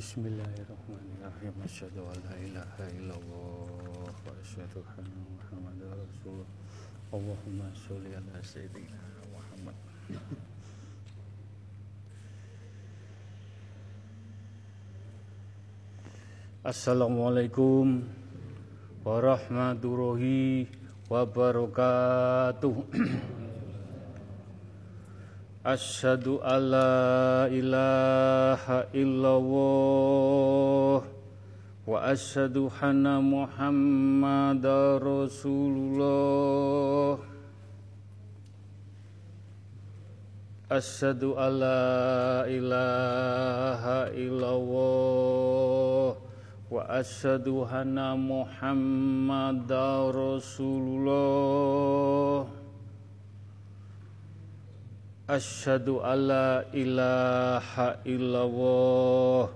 [0.00, 1.52] Bismillahirrahmanirrahim.
[1.60, 3.68] Asyhadu an la ilaha illallah
[4.08, 6.48] wa asyhadu anna Muhammadar Rasulullah.
[7.12, 8.96] Allahumma sholli ala sayyidina
[9.28, 9.76] Muhammad.
[16.64, 18.08] Assalamualaikum
[19.04, 20.64] warahmatullahi
[21.12, 22.72] wabarakatuh.
[25.60, 31.04] Asyhadu alla ilaha illallah
[31.84, 37.20] wa asyhadu anna Muhammadar Rasulullah.
[40.72, 46.16] Asyhadu alla ilaha illallah
[46.72, 52.48] wa asyhadu anna Muhammadar Rasulullah.
[55.30, 59.46] Asyhadu alla ilaha illallah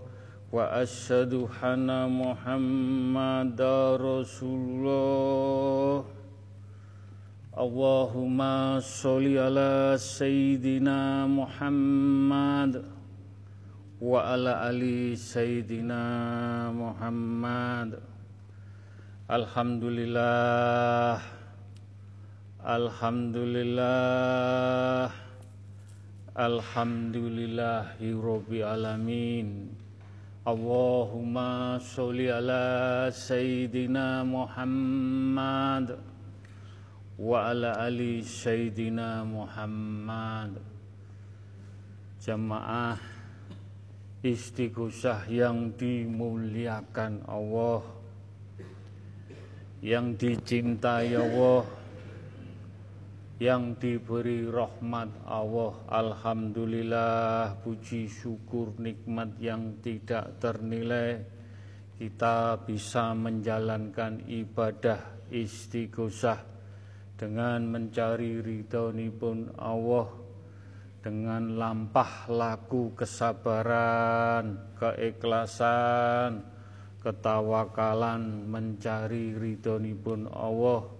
[0.54, 6.07] wa asyhadu anna Muhammadar Rasulullah.
[7.59, 12.87] Allahumma sholli ala sayyidina Muhammad
[13.98, 17.98] wa ala ali sayyidina Muhammad.
[19.26, 21.18] Alhamdulillah
[22.63, 25.23] Alhamdulillah
[26.35, 29.71] Alhamdulillahi Rabbil Alamin.
[30.43, 35.95] Allahumma sholli ala Sayyidina Muhammad
[37.15, 40.59] Wa ala ali Sayyidina Muhammad.
[42.18, 42.98] Jamaah
[44.26, 47.87] istighosah yang dimuliakan Allah
[49.79, 51.84] Yang dicintai Allah
[53.43, 55.74] yang diberi rahmat Allah.
[55.90, 61.18] Alhamdulillah puji syukur nikmat yang tidak ternilai.
[61.95, 66.42] Kita bisa menjalankan ibadah istighosah
[67.14, 70.10] dengan mencari ridho pun Allah
[70.98, 76.42] dengan lampah laku kesabaran, keikhlasan,
[76.98, 80.94] ketawakalan mencari ridho pun Allah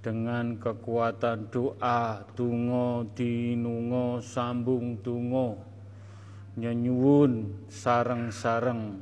[0.00, 5.60] dengan kekuatan doa tungo dinungo sambung tungo
[6.56, 9.00] nyenyuun sareng-sareng.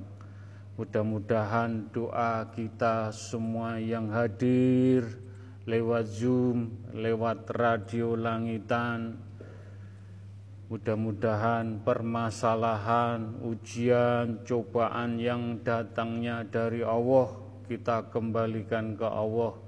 [0.79, 5.07] Mudah-mudahan doa kita semua yang hadir
[5.67, 9.19] lewat Zoom, lewat radio langitan.
[10.69, 17.33] Mudah-mudahan permasalahan, ujian, cobaan yang datangnya dari Allah
[17.67, 19.68] kita kembalikan ke Allah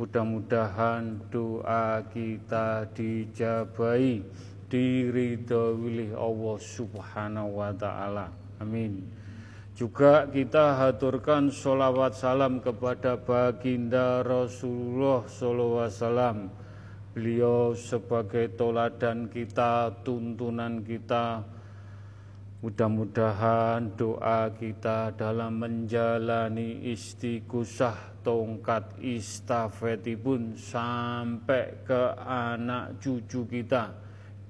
[0.00, 4.24] Mudah-mudahan doa kita dijabai,
[4.72, 8.32] diridhoi Allah Subhanahu wa taala.
[8.64, 9.04] Amin.
[9.76, 16.48] Juga kita haturkan sholawat salam kepada baginda Rasulullah SAW.
[17.12, 21.44] Beliau sebagai toladan kita, tuntunan kita,
[22.60, 33.92] Mudah-mudahan doa kita dalam menjalani istiqosah tongkat istafetipun sampai ke anak cucu kita.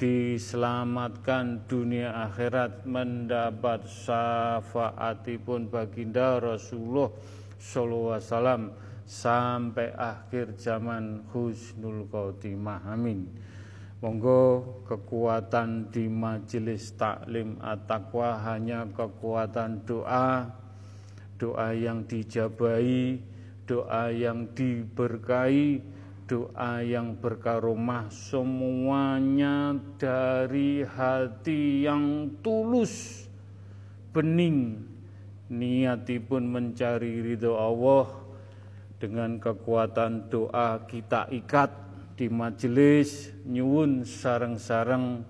[0.00, 7.12] Diselamatkan dunia akhirat mendapat syafaatipun baginda Rasulullah
[7.60, 8.62] sallallahu alaihi wasallam
[9.04, 12.80] sampai akhir zaman husnul khotimah.
[12.88, 13.28] Amin.
[14.00, 20.48] Monggo kekuatan di majelis taklim at-taqwa hanya kekuatan doa,
[21.36, 23.20] doa yang dijabai,
[23.70, 25.78] doa yang diberkahi,
[26.26, 33.26] doa yang berkaromah semuanya dari hati yang tulus,
[34.10, 34.82] bening,
[35.46, 38.10] niatipun mencari ridho Allah
[38.98, 41.70] dengan kekuatan doa kita ikat
[42.18, 45.22] di majelis nyuwun sarang-sarang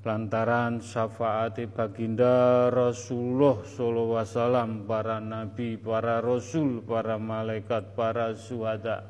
[0.00, 9.04] lantaran syafaati baginda Rasulullah sallallahu alaihi wasallam para nabi, para rasul, para malaikat, para suhada,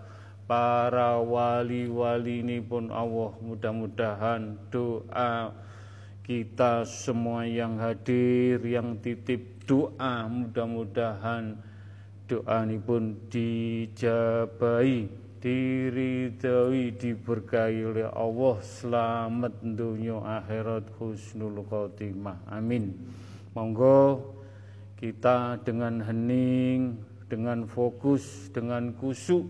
[0.50, 5.54] para wali-wali ini pun Allah mudah-mudahan doa
[6.26, 11.54] kita semua yang hadir yang titip doa mudah-mudahan
[12.26, 15.06] doa ini pun dijabai
[15.40, 22.44] diridhoi diberkahi oleh Allah selamat dunia akhirat husnul khotimah.
[22.52, 22.92] Amin.
[23.56, 24.36] Monggo
[25.00, 27.00] kita dengan hening
[27.32, 29.48] dengan fokus dengan kusuk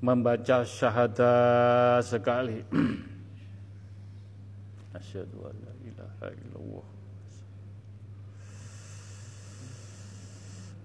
[0.00, 2.64] membaca syahadat sekali.
[4.96, 6.86] Asyhadu an la ilaha illallah.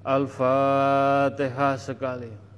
[0.04, 2.51] Al-Fatihah sekali.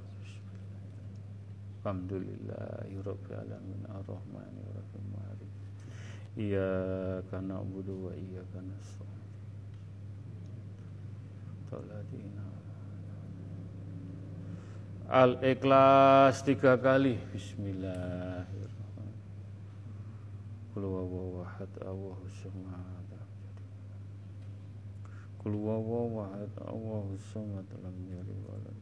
[1.84, 5.52] Alhamdulillahirabbil alamin arrahmanir rahim malik.
[6.32, 9.12] Iyyaka na'budu wa iyyaka nasta'in.
[15.12, 19.20] Al-Ikhlas tiga kali Bismillahirrahmanirrahim
[20.72, 23.12] Kul wawawahad Allahu samad
[25.36, 28.73] Kul wawawahad Allahu samad Lam yalid walam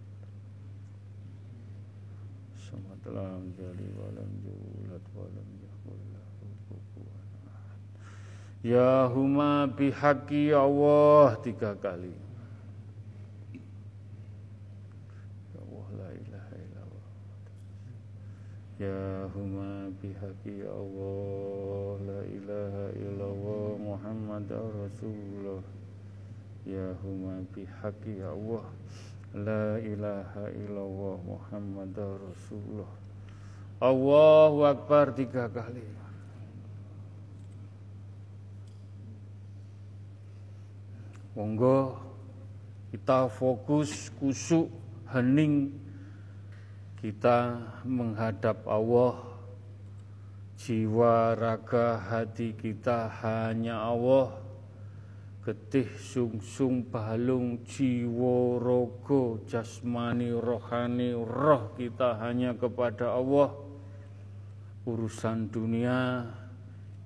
[2.72, 7.28] Samad lam yalid walam yulad walam yakul lahu kufuwan
[8.64, 12.16] Ya huma bihaqi Allah tiga kali.
[18.80, 25.60] Ya huma bihaqi Allah La ilaha illallah Muhammad Rasulullah.
[26.64, 28.64] Ya huma bihaqi Allah
[29.32, 32.92] La ilaha illallah Muhammad Rasulullah.
[33.80, 35.88] Allahu Akbar tiga kali.
[41.32, 41.96] Monggo
[42.92, 44.68] kita fokus kusuk
[45.08, 45.80] hening.
[47.00, 47.56] Kita
[47.88, 49.16] menghadap Allah.
[50.60, 54.41] Jiwa raga hati kita hanya Allah
[55.42, 63.50] getih sungsung balung jiwa rogo jasmani rohani roh kita hanya kepada Allah.
[64.82, 66.26] Urusan dunia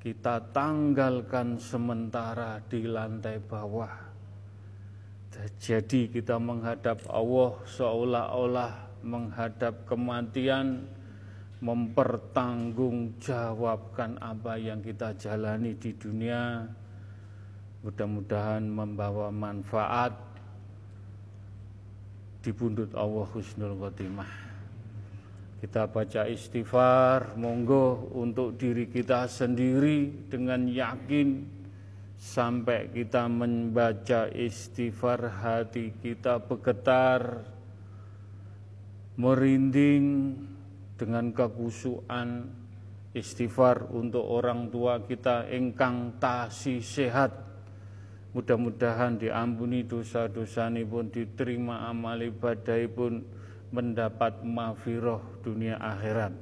[0.00, 4.04] kita tanggalkan sementara di lantai bawah.
[5.60, 8.72] Jadi kita menghadap Allah seolah-olah
[9.04, 10.88] menghadap kematian,
[11.60, 16.66] mempertanggungjawabkan apa yang kita jalani di dunia,
[17.86, 20.10] mudah-mudahan membawa manfaat
[22.42, 24.32] di pundut Allah Husnul Khotimah.
[25.62, 31.46] Kita baca istighfar, monggo untuk diri kita sendiri dengan yakin
[32.18, 37.46] sampai kita membaca istighfar hati kita bergetar
[39.14, 40.34] merinding
[40.98, 42.50] dengan kekusuan
[43.14, 47.45] istighfar untuk orang tua kita engkang tasi sehat
[48.36, 53.24] mudah-mudahan diampuni dosa-dosa pun diterima amal ibadah pun
[53.72, 56.36] mendapat mafiroh dunia akhirat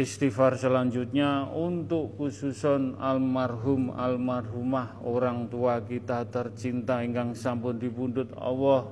[0.00, 8.88] istighfar selanjutnya untuk khususon almarhum almarhumah orang tua kita tercinta ingkang sampun dibundut Allah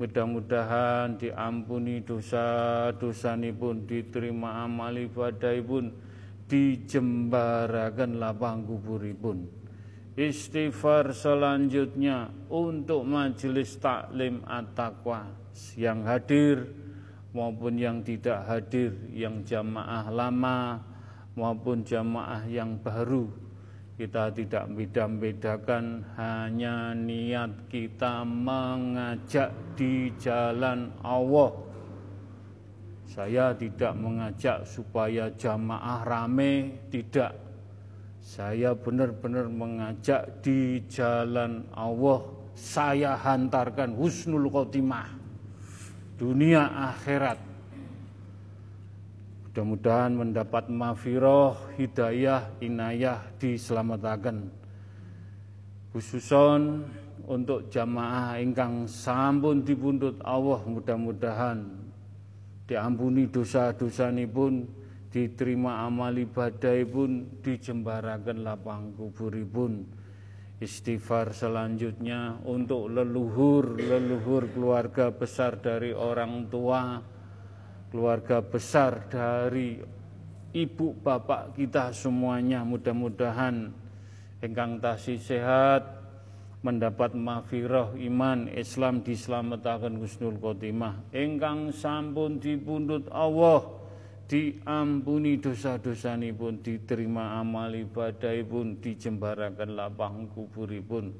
[0.00, 5.92] Mudah-mudahan diampuni dosa-dosa pun diterima amal ibadah pun
[6.48, 9.59] dijembarakan lapang kuburipun.
[10.18, 15.30] Istighfar selanjutnya untuk majelis taklim at-taqwa
[15.78, 16.66] yang hadir
[17.30, 20.82] maupun yang tidak hadir, yang jamaah lama
[21.38, 23.30] maupun jamaah yang baru
[24.00, 31.52] kita tidak beda-bedakan hanya niat kita mengajak di jalan Allah.
[33.04, 37.49] Saya tidak mengajak supaya jamaah rame, tidak.
[38.20, 42.20] Saya benar-benar mengajak di jalan Allah.
[42.52, 45.08] Saya hantarkan husnul khotimah.
[46.20, 47.50] Dunia akhirat
[49.50, 54.46] Mudah-mudahan mendapat mafiroh, hidayah, inayah diselamatkan.
[55.90, 56.86] Khususon
[57.26, 61.66] untuk jamaah ingkang sampun dibundut Allah mudah-mudahan
[62.70, 64.70] diampuni dosa-dosa pun
[65.10, 69.98] diterima amal ibadah pun dijembarakan lapang kuburipun.
[70.60, 77.00] Istighfar selanjutnya untuk leluhur leluhur keluarga besar dari orang tua
[77.88, 79.80] keluarga besar dari
[80.52, 83.72] ibu bapak kita semuanya mudah-mudahan
[84.44, 85.96] engkang tasih sehat
[86.60, 91.08] mendapat mafiroh iman Islam diselamatkan Gusnul Khotimah.
[91.16, 93.79] Engkang sampun dipundut Allah
[94.30, 101.10] diampuni dosa-dosa pun diterima amal ibadah pun dijembarakan lapang kuburipun.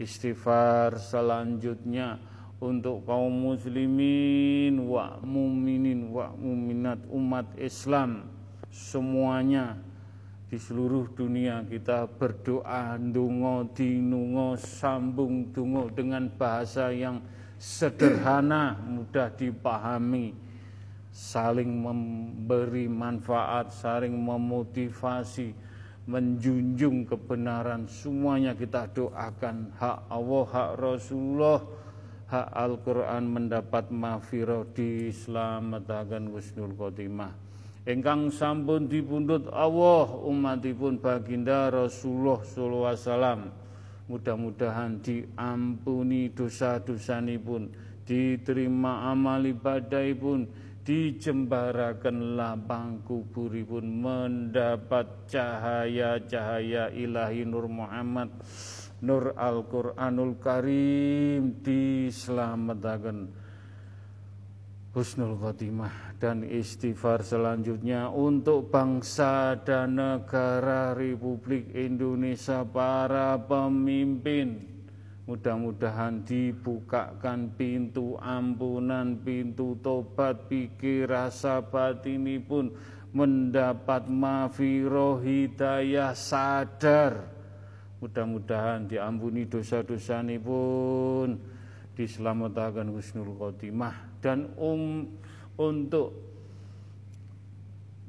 [0.00, 2.16] Istighfar selanjutnya
[2.56, 8.24] untuk kaum muslimin wa muminin wa muminat umat Islam.
[8.72, 9.76] Semuanya
[10.48, 17.20] di seluruh dunia kita berdoa dungo dinungo sambung dungo dengan bahasa yang
[17.60, 20.45] sederhana mudah dipahami
[21.16, 25.56] saling memberi manfaat saling memotivasi
[26.04, 27.88] menjunjung kebenaran.
[27.88, 29.72] Semuanya kita doakan.
[29.80, 31.58] Hak Allah hak Rasulullah
[32.28, 37.32] hak Al-Quran mendapat mafiroh di selamatkan husnul khotimah.
[37.86, 43.40] Ingkang sampun dipundhut Allah umatipun baginda Rasulullah sallallahu alaihi wasallam.
[44.06, 47.72] Mudah-mudahan diampuni dosa-dosanipun
[48.06, 50.46] diterima amal ibadahipun
[50.86, 58.30] dijembarakan lapang kuburipun mendapat cahaya-cahaya ilahi Nur Muhammad
[59.02, 63.28] Nur Al-Quranul Karim diselamatkan.
[64.96, 74.75] Husnul khotimah dan istighfar selanjutnya untuk bangsa dan negara Republik Indonesia para pemimpin
[75.26, 82.70] Mudah-mudahan dibukakan pintu ampunan, pintu tobat, pikir rasa batini pun
[83.10, 87.26] mendapat mafiroh hidayah sadar.
[87.98, 91.34] Mudah-mudahan diampuni dosa-dosa ini pun
[91.98, 95.10] diselamatkan husnul khotimah dan um,
[95.58, 96.14] untuk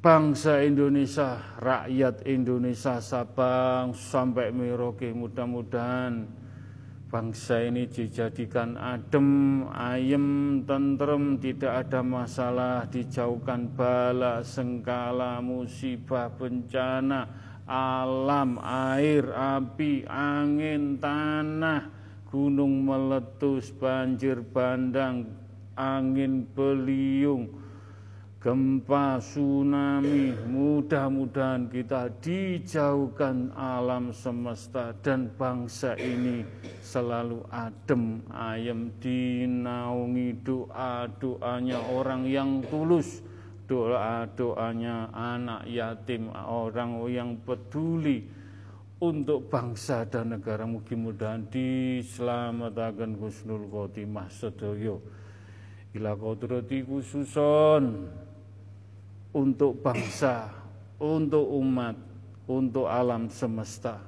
[0.05, 6.36] bangsa Indonesia, rakyat Indonesia Sabang sampai Merauke mudah-mudahan
[7.07, 17.31] bangsa ini dijadikan adem, ayem, tentrem, tidak ada masalah, dijauhkan bala, sengkala, musibah, bencana,
[17.63, 21.87] alam, air, api, angin, tanah,
[22.27, 25.31] gunung meletus, banjir bandang,
[25.79, 27.66] angin beliung,
[28.47, 36.47] gempa, tsunami, mudah-mudahan kita dijauhkan alam semesta dan bangsa ini
[36.79, 43.19] selalu adem, ayem, dinaungi doa-doanya orang yang tulus,
[43.67, 48.31] doa-doanya anak yatim, orang yang peduli
[49.03, 50.63] untuk bangsa dan negara.
[50.63, 55.03] Mudah-mudahan diselamatkan husnul khotimah sedoyo.
[55.91, 58.23] Ila kodrati khususon
[59.37, 60.49] untuk bangsa,
[60.97, 61.93] untuk umat,
[62.49, 64.01] untuk alam semesta.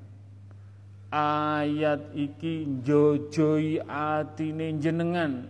[1.11, 5.43] ayat iki njojoi atine jenengan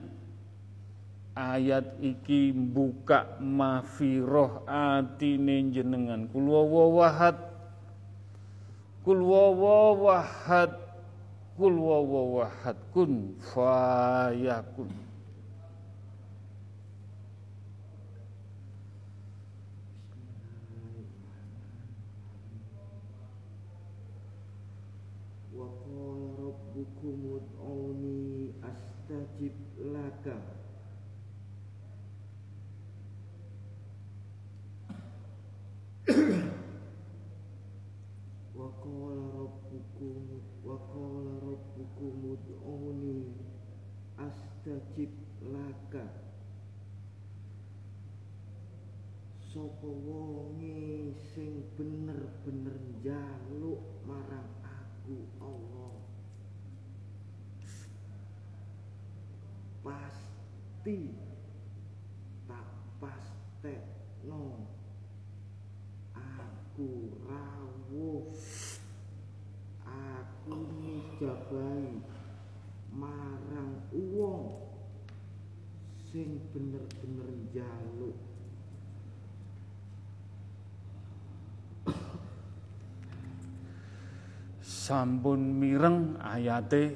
[1.38, 7.38] ayat iki buka mafiroh atine jenengan kul wawahad
[9.06, 10.74] kul wawahad
[11.54, 11.78] kul
[12.90, 14.90] kun fayakun
[44.62, 45.12] astajib
[45.42, 46.06] laka
[49.50, 55.98] sapa wonge sing bener-bener njaluk marang aku Allah
[59.82, 61.10] pasti
[62.46, 62.70] tak
[63.02, 64.70] pastekno
[66.14, 68.30] aku rawuh
[69.84, 71.98] aku nijabai
[72.94, 74.62] marang uang
[76.12, 78.20] sing bener-bener njaluk
[84.92, 86.92] sampun mireng ayate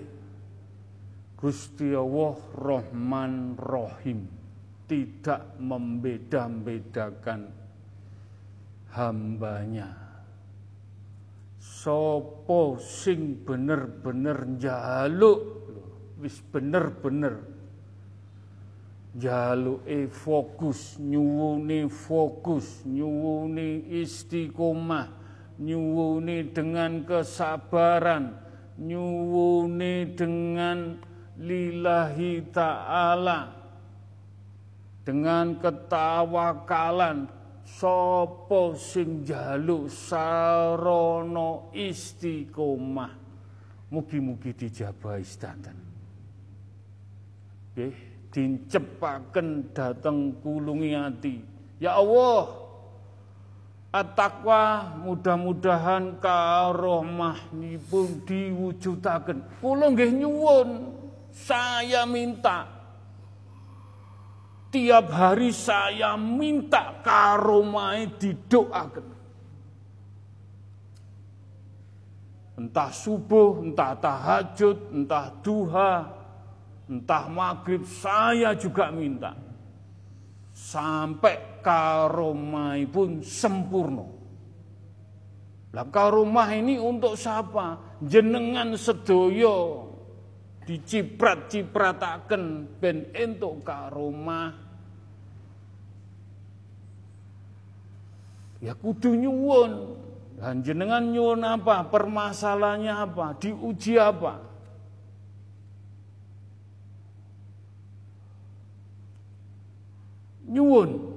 [1.39, 4.27] Gusti Allah Rahman Rahim.
[4.83, 7.47] Tidak membeda-bedakan
[8.91, 9.95] hambanya.
[11.55, 15.39] Sopo sing bener-bener njaluk?
[16.19, 17.47] Wis bener-bener
[19.15, 25.24] jaluke fokus nyuwune fokus nyuwune istiqomah
[25.59, 28.35] nyuwune dengan kesabaran
[28.75, 30.99] nyuwune dengan
[31.39, 33.39] lillahi ta'ala
[35.05, 37.31] dengan ketawakalan.
[37.65, 43.09] Sapa sing jaluk sarana istiqomah?
[43.89, 45.85] Mugi-mugi dijabahi sedanten
[47.75, 47.95] nggih
[48.31, 51.35] dincepaken dateng kulungi ati.
[51.83, 52.64] Ya Allah
[53.95, 59.63] at-taqwa mudah-mudahan karomahipun diwujudaken.
[59.63, 60.69] Kula nggih nyuwun
[61.31, 62.67] saya minta.
[64.75, 69.15] Tiap hari saya minta karomai didoakan
[72.55, 76.07] entah subuh, entah tahajud, entah duha,
[76.87, 79.35] entah maghrib, saya juga minta.
[80.55, 84.05] Sampai karomai pun sempurna.
[85.73, 87.97] Lah karomah ini untuk siapa?
[88.05, 89.89] Jenengan sedoyo
[90.69, 94.53] diciprat-ciprataken ben entuk karomah.
[98.61, 100.05] Ya kudu nyuwun.
[100.37, 101.89] Dan jenengan nyuwun apa?
[101.89, 103.25] Permasalahannya apa?
[103.41, 104.45] Diuji apa?
[110.55, 111.14] nyuwun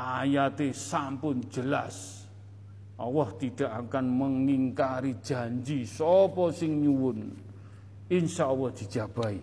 [0.00, 2.24] ayat sampun jelas.
[3.00, 7.32] Allah tidak akan mengingkari janji sopo sing nyuwun.
[8.10, 9.38] Insya Allah dijabai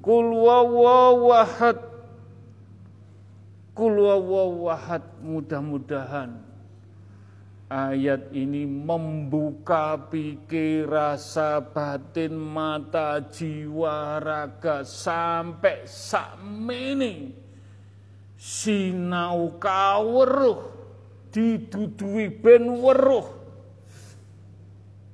[0.00, 1.78] Kul wawawahad
[3.76, 6.50] Kul wawawahad Mudah-mudahan
[7.70, 17.30] Ayat ini membuka pikir, rasa, batin, mata, jiwa, raga sampai sakmene.
[18.34, 20.66] Sinau kaweruh
[21.30, 23.38] didudui ben weruh.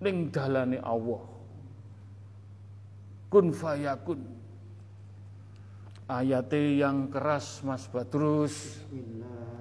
[0.00, 1.35] Ning dalane Allah.
[3.36, 4.24] Kun fayakun.
[6.08, 8.80] Ayate yang keras Mas Badrus.
[8.88, 9.56] Bismillah.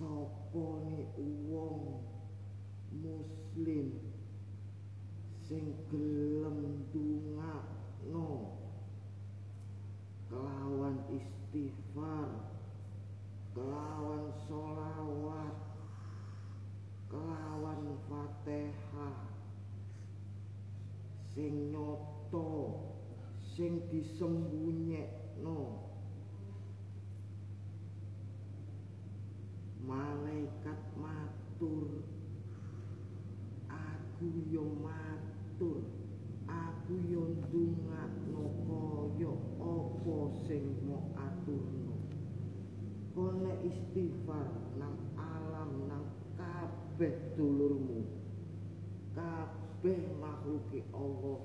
[0.00, 1.04] sapane
[1.52, 2.00] wong
[3.04, 4.00] muslim
[5.44, 8.56] sing gelem ndongakno
[10.32, 12.48] kelawan istighfar
[13.52, 15.56] kelawan sholawat
[17.12, 19.20] kelawan fatihah
[21.36, 22.80] sing nyoto
[24.20, 25.80] sing disembunyikan
[29.90, 32.04] malaikat matur
[33.66, 35.80] aku yo matur
[36.44, 41.96] aku yo ndongakno kaya apa sing mau aturno
[43.16, 46.06] kone istighfar nang alam nang
[46.36, 48.04] kabeh dulurmu
[49.16, 51.40] kabeh makhluke Allah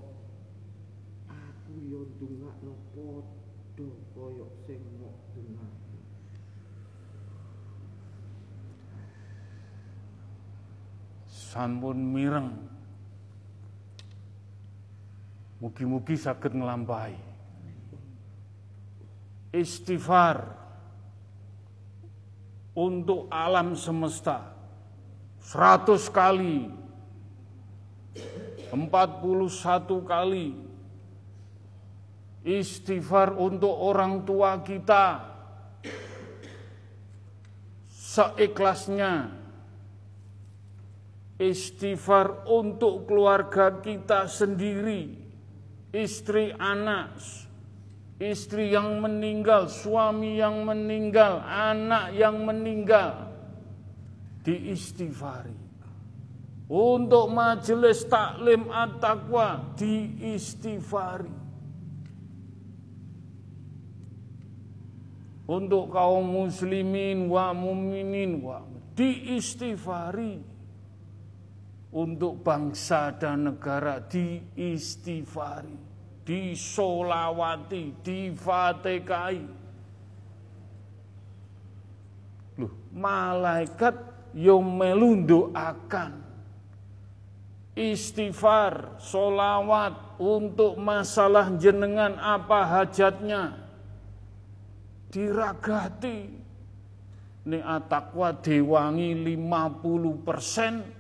[1.32, 5.86] aku yo ndongakno padha kaya sing mau ndongakno
[11.56, 12.52] sampun mireng.
[15.64, 17.16] Mugi-mugi sakit nglampahi.
[19.56, 20.52] Istighfar
[22.76, 24.52] untuk alam semesta
[25.40, 26.68] 100 kali
[28.76, 30.48] 41 kali.
[32.44, 35.24] Istighfar untuk orang tua kita
[37.90, 39.45] seikhlasnya
[41.36, 45.12] istighfar untuk keluarga kita sendiri,
[45.92, 47.20] istri anak,
[48.20, 53.36] istri yang meninggal, suami yang meninggal, anak yang meninggal,
[54.48, 55.68] diistighfari.
[56.66, 61.44] Untuk majelis taklim at-taqwa diistighfari.
[65.46, 68.66] Untuk kaum muslimin wa muminin wa
[68.98, 70.55] diistighfari
[71.96, 75.80] untuk bangsa dan negara diistighfari,
[76.28, 79.40] disolawati, difatekai.
[82.60, 83.96] Loh, malaikat
[84.36, 86.20] yang melundu akan
[87.80, 93.56] istighfar, solawat untuk masalah jenengan apa hajatnya
[95.16, 96.44] diragati.
[97.46, 100.95] Ini atakwa diwangi 50 persen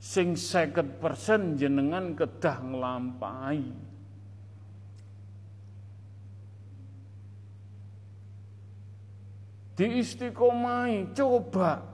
[0.00, 3.60] sing seket persen jenengan kedah ngelampai.
[9.76, 11.84] Di istiqomai coba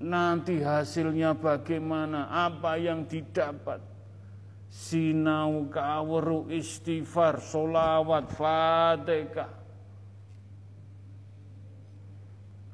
[0.00, 3.80] nanti hasilnya bagaimana, apa yang didapat.
[4.70, 9.59] Sinau kaweru istighfar, solawat, fatihah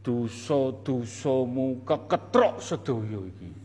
[0.00, 3.57] Dosa-dosamu keketrok sedaya iki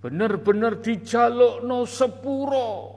[0.00, 2.96] Bener-bener dijalukno sepuro.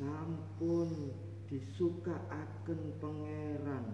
[0.00, 1.12] sampun
[1.44, 3.84] disukaaken pangeran.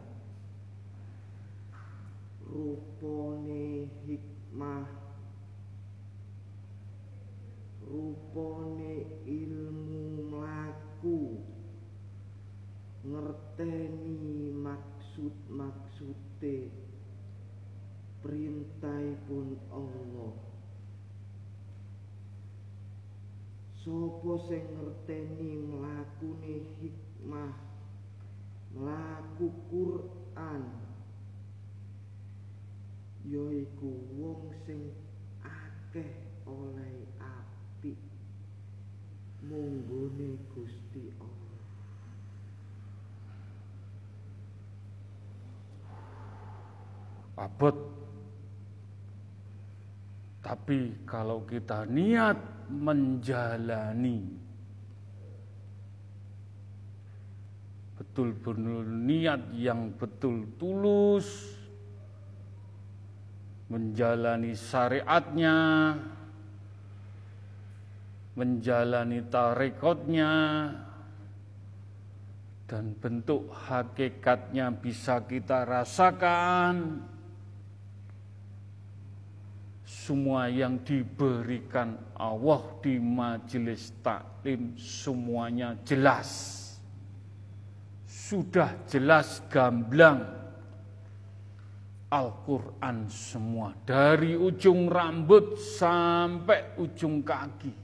[2.46, 4.86] Rupane hikmah.
[7.90, 11.42] Rupane ilmu mlaku.
[13.02, 16.70] Ngerteni maksud-maksude.
[18.22, 20.55] Perintahipun Allah
[23.86, 27.54] Sopo sing ngerteni mlakune hikmah?
[28.74, 30.66] Mlaku Quran.
[33.22, 33.86] Yaiku
[34.18, 34.90] wong sing
[35.46, 36.18] akeh
[36.50, 38.02] oleh apik.
[39.46, 41.62] Munggone Gusti Allah.
[47.38, 48.05] Abot
[50.46, 52.38] tapi kalau kita niat
[52.70, 54.22] menjalani
[57.98, 61.26] betul-betul niat yang betul tulus
[63.66, 65.56] menjalani syariatnya
[68.38, 70.32] menjalani tarekotnya
[72.70, 77.02] dan bentuk hakikatnya bisa kita rasakan
[80.06, 86.62] semua yang diberikan Allah di majelis taklim semuanya jelas.
[88.06, 90.22] Sudah jelas gamblang
[92.06, 93.74] Al-Quran semua.
[93.82, 97.74] Dari ujung rambut sampai ujung kaki.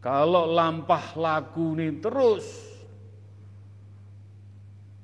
[0.00, 2.75] Kalau lampah lagu ini terus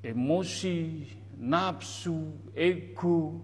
[0.03, 1.07] emosi,
[1.39, 3.39] nafsu, ego,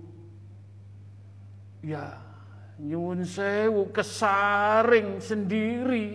[1.79, 2.19] ya
[2.79, 6.07] nyuwun sewu kesaring sendiri.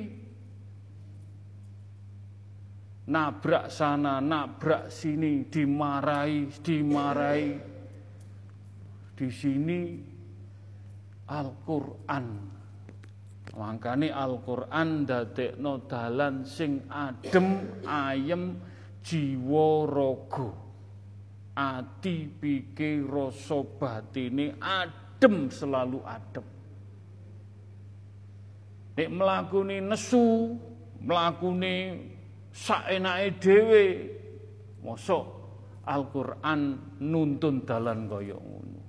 [3.05, 7.53] Nabrak sana, nabrak sini, dimarahi, dimarahi.
[9.13, 10.01] Di sini
[11.29, 12.27] Al-Qur'an.
[13.55, 18.57] Makane Al-Qur'an dadekno dalan sing adem, ayem,
[19.05, 20.49] jiwa raga
[21.55, 26.47] ati pikir rasa batine adem selalu adem.
[28.97, 30.57] Nek mlakune nesu
[31.05, 31.75] mlakune
[32.51, 33.85] saenake dhewe
[34.83, 35.27] mosok
[35.85, 36.61] Al-Qur'an
[37.05, 38.81] nuntun dalan kaya ngono.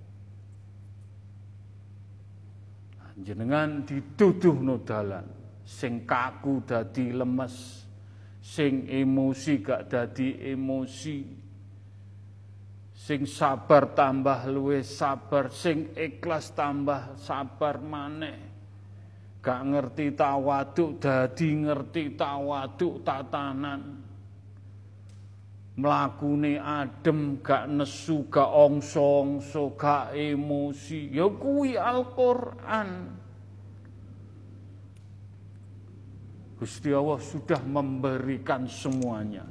[3.19, 5.27] Jenengan dituduhno dalan
[5.67, 7.84] sing kaku dadi lemes
[8.45, 11.19] sing emosi gak dadi emosi.
[12.93, 15.49] Sing sabar tambah luwe sabar.
[15.49, 18.53] Sing ikhlas tambah sabar maneh.
[19.41, 24.05] Gak ngerti tawaduk dadi ngerti tawaduk tatanan.
[25.75, 31.09] Mlakune adem gak nesu gak ongso-ongso gak emosi.
[31.09, 32.89] Ya kuwi Al-Qur'an
[36.65, 39.45] Gusti Allah sudah memberikan semuanya.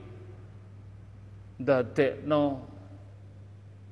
[1.61, 2.65] ndadekno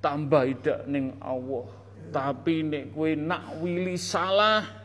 [0.02, 1.70] tambah idak ning Allah.
[2.12, 4.81] Tapi nek kue nak wili salah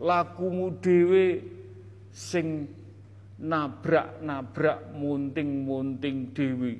[0.00, 1.40] lakumu dhewe
[2.12, 2.68] sing
[3.40, 6.72] nabrak-nabrak munting-munting dhewe.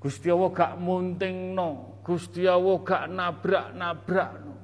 [0.00, 4.54] Gusti Allah gak muntingno, Gusti Allah gak nabrak-nabrakno.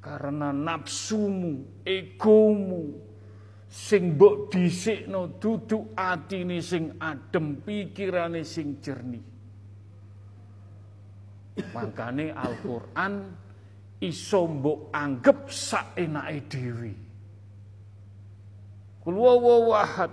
[0.00, 2.92] Karena nafsumu, egomu
[3.68, 9.24] sing mbok dhisikno duduk atine sing adem, pikirane sing jernih.
[11.72, 13.43] Makane Al-Qur'an
[14.08, 16.92] iso mbok anggap saenake dhewe.
[19.04, 20.12] Kul wawahad.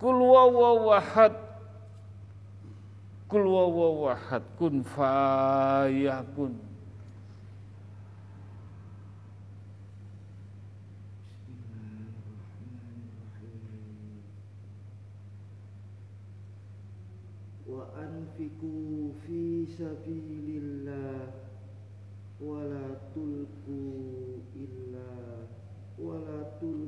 [0.00, 1.34] Kul wawahad.
[3.28, 6.56] Kul wawahad kun fayakun.
[17.70, 21.30] Wa anfiku fi sabilillah
[22.42, 23.84] wala tulku
[24.56, 25.44] illa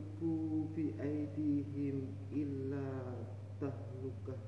[0.03, 3.23] tulku bi aidihim illa
[3.63, 4.39] tahlukah.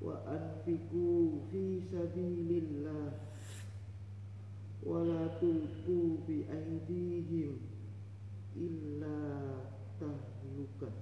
[0.00, 3.16] Wa anfiku fi sabilillah.
[4.82, 7.56] Wala tulku bi aidihim
[8.58, 9.16] illa
[9.96, 10.92] tahlukah.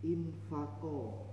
[0.00, 1.29] Infako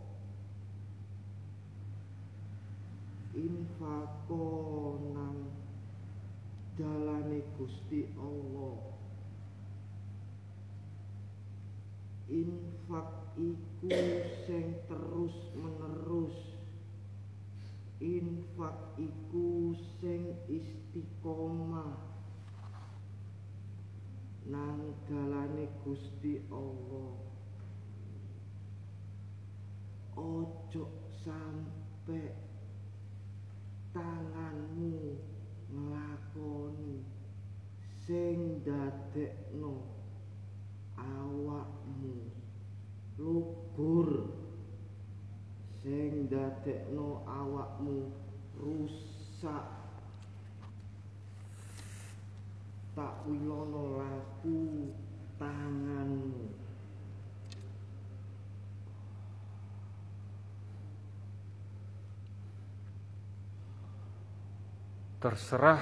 [3.68, 5.52] infako nang
[6.80, 8.80] dalane Gusti Allah.
[12.32, 13.92] Infak iku
[14.48, 16.56] sing terus menerus.
[18.00, 21.92] Infak iku sing istiqomah
[24.48, 27.20] nang dalane Gusti Allah.
[30.16, 30.84] Ojo
[31.20, 32.47] sampe
[33.98, 35.18] tanganmu
[35.74, 37.02] nglakoni.
[38.06, 39.84] Sing dadekno
[40.96, 42.30] awakmu
[43.18, 44.38] lugur
[45.82, 48.14] sing dadekno awakmu
[48.62, 49.66] rusak.
[52.94, 54.94] Tak wilono laku
[55.42, 56.57] tanganmu
[65.18, 65.82] terserah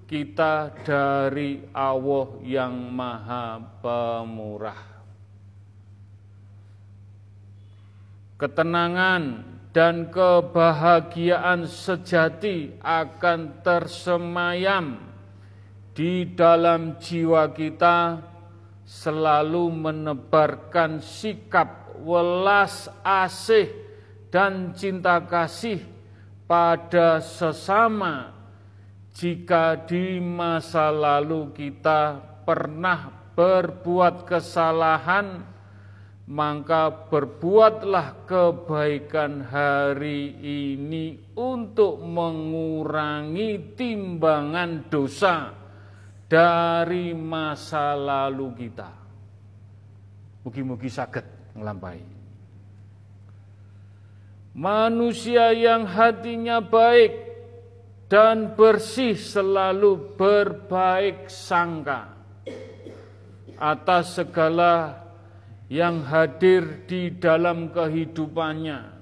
[0.06, 4.97] kita dari Allah yang maha pemurah.
[8.38, 9.42] Ketenangan
[9.74, 15.02] dan kebahagiaan sejati akan tersemayam
[15.98, 18.22] di dalam jiwa kita
[18.86, 23.74] selalu menebarkan sikap welas asih
[24.30, 25.82] dan cinta kasih
[26.46, 28.38] pada sesama
[29.18, 35.42] jika di masa lalu kita pernah berbuat kesalahan,
[36.28, 45.56] maka berbuatlah kebaikan hari ini untuk mengurangi timbangan dosa
[46.28, 48.92] dari masa lalu kita.
[50.44, 52.00] Mugi-mugi sakit ngelampai.
[54.52, 57.14] Manusia yang hatinya baik
[58.12, 62.12] dan bersih selalu berbaik sangka
[63.56, 65.07] atas segala
[65.68, 68.96] yang hadir di dalam kehidupannya.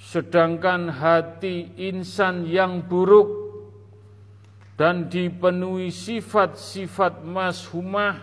[0.00, 3.28] Sedangkan hati insan yang buruk
[4.80, 8.16] dan dipenuhi sifat-sifat mashumah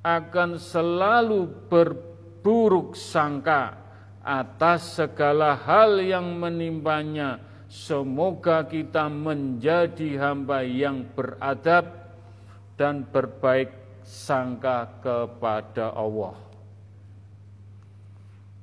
[0.00, 3.76] akan selalu berburuk sangka
[4.24, 7.36] atas segala hal yang menimpanya
[7.74, 11.90] Semoga kita menjadi hamba yang beradab
[12.78, 16.36] dan berbaik sangka kepada Allah.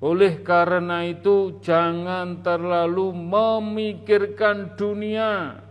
[0.02, 5.62] Oleh karena itu, jangan terlalu memikirkan dunia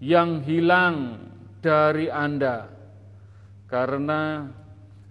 [0.00, 1.28] yang hilang
[1.64, 2.68] dari Anda,
[3.64, 4.44] karena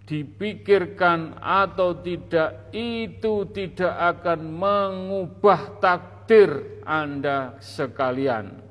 [0.05, 8.61] dipikirkan atau tidak, itu tidak akan mengubah takdir Anda sekalian.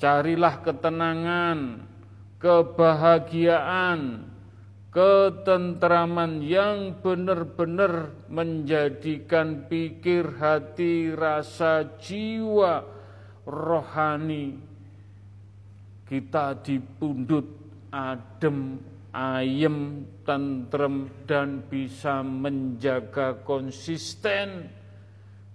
[0.00, 1.89] Carilah ketenangan,
[2.40, 4.26] kebahagiaan,
[4.90, 12.82] ketentraman yang benar-benar menjadikan pikir, hati, rasa, jiwa,
[13.44, 14.70] rohani
[16.10, 17.46] kita dipundut
[17.94, 18.82] adem,
[19.14, 24.66] ayem, tentrem dan bisa menjaga konsisten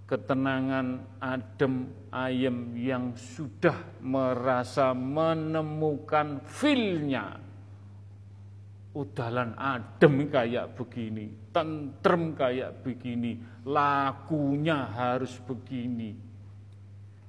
[0.08, 7.36] ketenangan adem ayem yang sudah merasa menemukan feelnya
[8.96, 13.36] udalan adem kayak begini, tentrem kayak begini,
[13.68, 16.16] lakunya harus begini,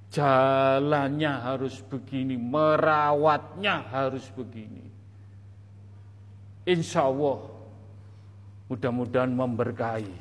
[0.08, 4.88] jalannya harus begini, merawatnya harus begini.
[6.64, 7.52] Insya Allah
[8.72, 10.16] mudah-mudahan memberkahi.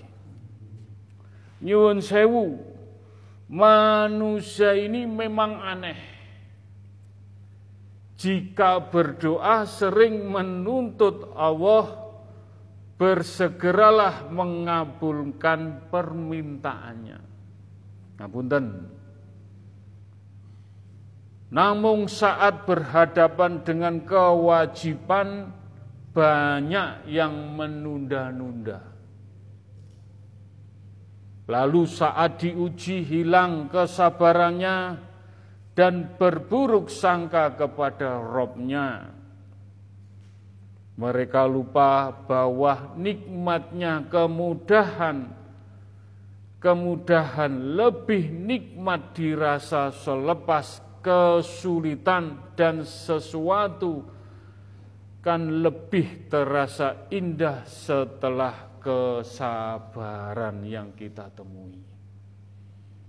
[1.62, 2.65] Nyuwun sewu,
[3.46, 6.16] manusia ini memang aneh
[8.16, 12.08] jika berdoa sering menuntut Allah,
[12.96, 17.20] bersegeralah mengabulkan permintaannya.
[18.16, 18.66] Ngapunten.
[21.52, 25.52] Namun saat berhadapan dengan kewajiban
[26.16, 28.95] banyak yang menunda-nunda.
[31.46, 35.06] Lalu saat diuji hilang kesabarannya,
[35.76, 39.12] dan berburuk sangka kepada Robnya.
[40.96, 45.28] Mereka lupa bahwa nikmatnya kemudahan,
[46.56, 54.00] kemudahan lebih nikmat dirasa selepas kesulitan dan sesuatu
[55.20, 61.74] kan lebih terasa indah setelah kesabaran yang kita temui.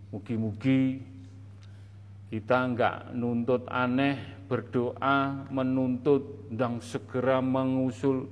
[0.10, 0.98] Mugi-mugi
[2.34, 4.18] kita enggak nuntut aneh,
[4.50, 8.26] berdoa, menuntut dan segera mengusul,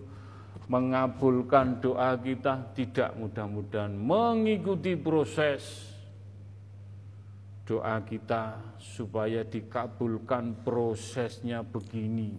[0.65, 5.93] mengabulkan doa kita, tidak mudah-mudahan mengikuti proses
[7.65, 12.35] doa kita supaya dikabulkan prosesnya begini.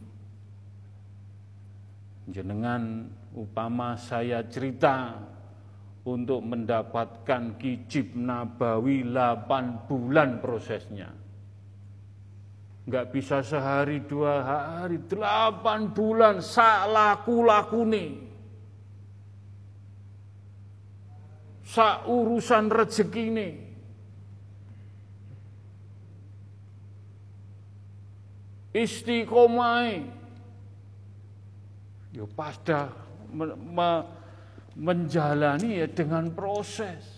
[2.27, 3.07] Jenengan
[3.37, 5.21] upama saya cerita
[6.09, 11.27] untuk mendapatkan kijib nabawi 8 bulan prosesnya
[12.87, 18.11] nggak bisa sehari dua hari, delapan bulan sak laku laku nih.
[21.67, 23.55] Sak urusan rezeki nih.
[28.71, 30.07] Istiqomai.
[32.15, 33.06] Ya me, me,
[34.77, 37.17] menjalani ya dengan proses.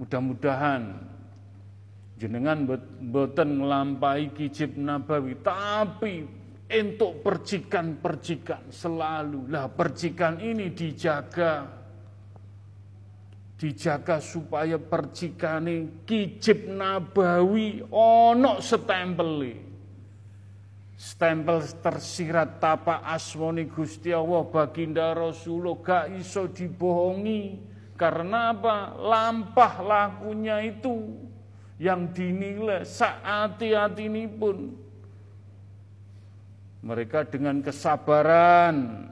[0.00, 0.98] Mudah-mudahan
[2.18, 2.66] jenengan
[3.12, 6.26] boten melampai kijib nabawi, tapi
[6.72, 9.52] untuk percikan-percikan selalu.
[9.52, 11.68] Lah percikan ini dijaga,
[13.60, 19.30] dijaga supaya percikane kijib nabawi ono stempel
[21.02, 27.74] stempel tersirat tapak asmoni Gusti Allah baginda Rasulullah gak iso dibohongi.
[27.98, 28.94] Karena apa?
[28.94, 31.10] Lampah lakunya itu
[31.82, 33.74] yang dinilai saat hati
[34.06, 34.74] ini pun
[36.82, 39.06] mereka dengan kesabaran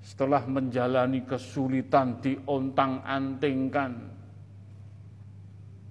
[0.00, 4.15] setelah menjalani kesulitan diontang-antingkan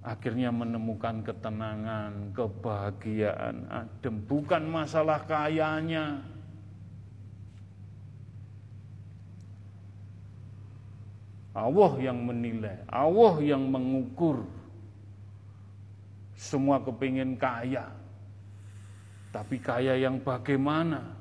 [0.06, 6.22] akhirnya menemukan ketenangan, kebahagiaan, adem bukan masalah kayanya
[11.56, 14.44] Allah yang menilai, Allah yang mengukur.
[16.36, 17.88] Semua kepingin kaya.
[19.32, 21.16] Tapi kaya yang bagaimana?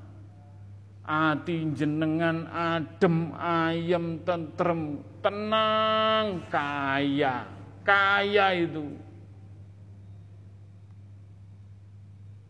[1.08, 7.55] Ati jenengan adem, ayem, tentrem, tenang, kaya.
[7.86, 8.90] Kaya itu.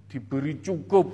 [0.07, 1.11] Diberi cukup,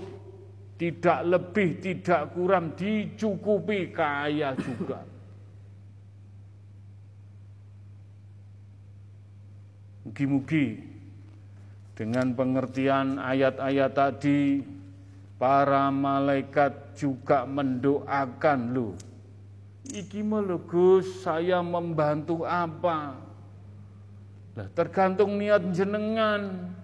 [0.78, 5.02] tidak lebih, tidak kurang, dicukupi kaya juga.
[10.06, 10.86] Mugi-mugi
[11.98, 14.62] dengan pengertian ayat-ayat tadi
[15.42, 18.94] Para malaikat juga mendoakan lu.
[19.90, 23.18] Iki lho Gus, saya membantu apa?
[24.56, 26.76] Lah tergantung niat jenengan.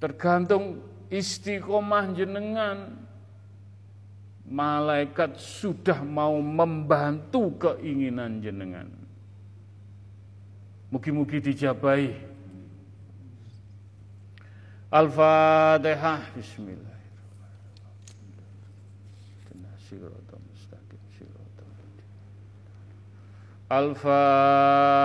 [0.00, 0.80] Tergantung
[1.12, 2.96] istiqomah jenengan.
[4.48, 8.88] Malaikat sudah mau membantu keinginan jenengan.
[10.88, 12.16] Mugi-mugi dijabai.
[14.88, 16.32] Al-Fatihah.
[16.32, 16.96] Bismillahirrahmanirrahim.
[23.68, 24.97] Al-Fatihah.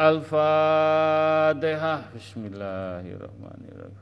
[0.00, 2.08] Al-Fatihah.
[2.16, 3.92] Bismillahirrahmanirrahim.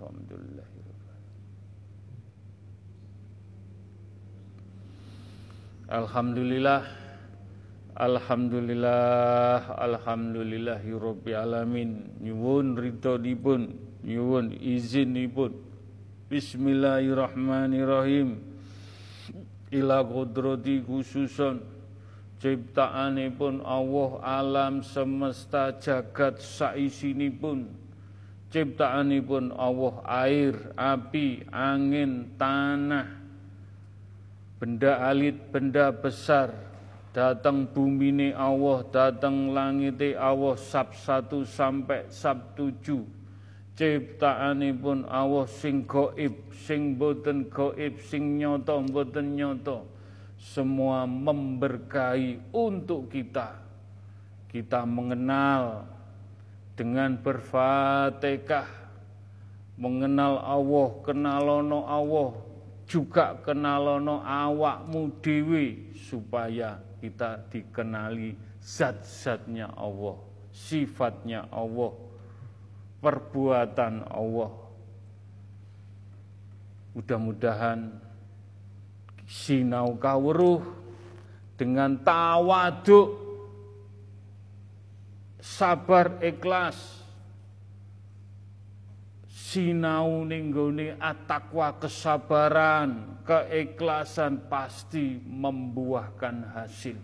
[5.91, 6.87] Alhamdulillah.
[7.99, 9.75] Alhamdulillah.
[9.75, 12.07] Alhamdulillahirabbil alamin.
[12.23, 13.75] Nyuwun ridhonipun,
[14.07, 15.51] nyuwun izinipun.
[16.31, 18.39] Bismillahirrahmanirrahim.
[19.75, 21.59] Ila qudrati khususun
[22.39, 27.67] ciptaanipun Allah alam semesta jagat saisinipun.
[28.49, 33.07] Ciptaanipun Allah air, api, angin, tanah.
[34.59, 36.55] Benda alit, benda besar.
[37.13, 43.03] Datang bumi ini Allah, datang langit Allah sab satu sampai sab tujuh.
[43.75, 49.98] Ciptaanipun Allah sing goib, sing boten goib, sing nyoto, boten nyoto
[50.39, 53.59] semua memberkahi untuk kita.
[54.49, 55.85] Kita mengenal
[56.79, 58.71] dengan berfatihah,
[59.77, 62.31] mengenal Allah, kenalono Allah,
[62.89, 68.33] juga kenalono awakmu dewi supaya kita dikenali
[68.63, 70.17] zat-zatnya Allah,
[70.55, 71.93] sifatnya Allah,
[73.05, 74.51] perbuatan Allah.
[76.97, 78.08] Mudah-mudahan
[79.29, 80.65] sinau kawruh
[81.61, 83.29] dengan tawaduk.
[85.39, 87.05] Sabar ikhlas.
[89.29, 97.01] Sinau ninggone atakwa kesabaran keikhlasan pasti membuahkan hasil.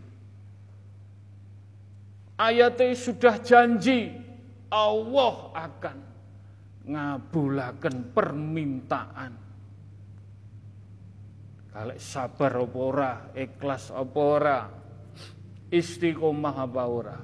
[2.37, 4.13] Ayatnya sudah janji
[4.69, 5.99] Allah akan
[6.85, 9.44] ngabulakan permintaan
[11.75, 14.23] kalau sabar apa ora, ikhlas apa
[15.75, 17.19] istiqomah apa ora.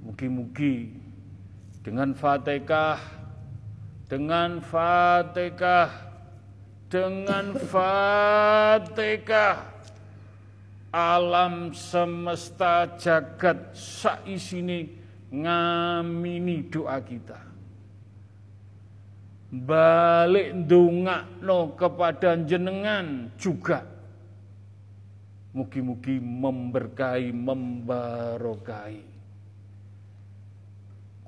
[0.00, 0.88] Mugi-mugi
[1.84, 2.96] dengan Fatihah,
[4.08, 5.92] dengan Fatihah,
[6.88, 9.68] dengan Fatihah.
[10.96, 14.96] Alam semesta jagat saisini
[15.28, 17.49] ngamini doa kita
[19.50, 20.54] balik
[21.42, 23.82] no kepada jenengan juga.
[25.50, 29.10] Mugi-mugi memberkahi membarokai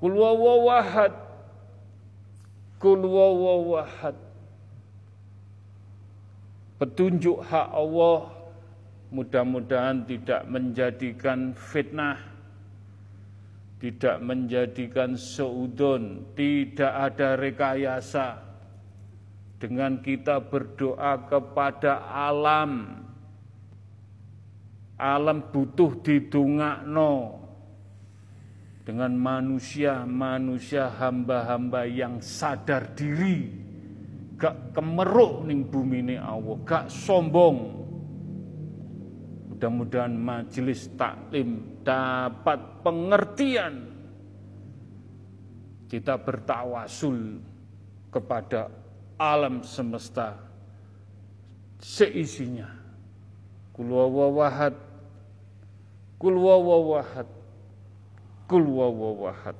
[0.03, 1.15] kul wawahad
[2.75, 4.19] kul wawahad
[6.75, 8.27] petunjuk hak Allah
[9.15, 12.19] mudah-mudahan tidak menjadikan fitnah
[13.83, 18.39] tidak menjadikan seudon, tidak ada rekayasa.
[19.59, 23.03] Dengan kita berdoa kepada alam,
[24.95, 27.43] alam butuh didungakno
[28.87, 33.51] dengan manusia, manusia hamba-hamba yang sadar diri,
[34.39, 37.82] gak kemeruk ning bumi ini Allah, gak sombong,
[39.63, 43.95] Mudah-mudahan majelis taklim dapat pengertian.
[45.87, 47.39] Kita bertawasul
[48.11, 48.67] kepada
[49.15, 50.35] alam semesta
[51.79, 52.67] seisinya.
[53.71, 54.75] Kulwawawahad,
[56.19, 57.29] kulwawawahad,
[58.51, 59.55] kulwawawahad.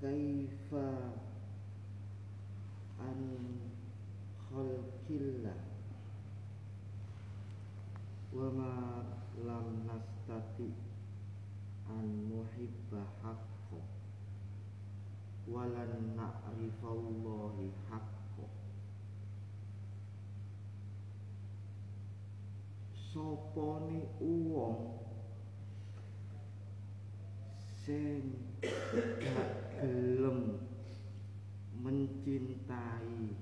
[0.00, 0.86] kaifa
[3.02, 3.18] an
[4.46, 5.58] khalqillah
[8.30, 8.74] wa ma
[9.42, 10.70] lam nastati
[11.90, 13.82] an muhibba haqqo
[15.50, 18.46] walan na'rifallahi haqqo
[23.10, 25.07] sopone uang
[27.88, 28.36] sing
[29.24, 30.60] gak gelem
[31.80, 33.32] mencintai.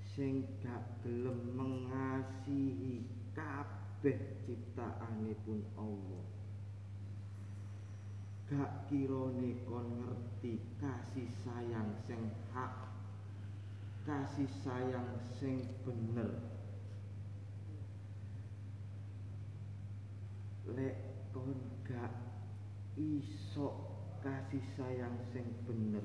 [0.00, 3.04] Sing gak gelem mengasihi
[3.36, 4.16] kabeh
[4.48, 6.24] ciptaanipun Allah.
[8.48, 12.72] Gak kirane kon ngerti kasih sayang sing hak
[14.08, 16.40] kasih sayang sing bener.
[20.72, 20.96] Lek
[21.36, 21.52] kon
[21.84, 22.29] gak
[23.00, 23.68] iso
[24.20, 26.04] kasih sayang sing bener.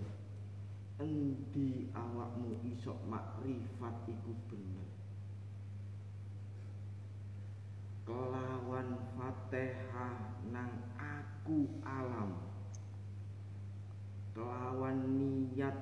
[0.95, 4.87] Endi awakmu iso makrifat iku bener?
[8.07, 12.39] Kelawan fatihah nang aku alam.
[14.31, 15.75] Kelawan niat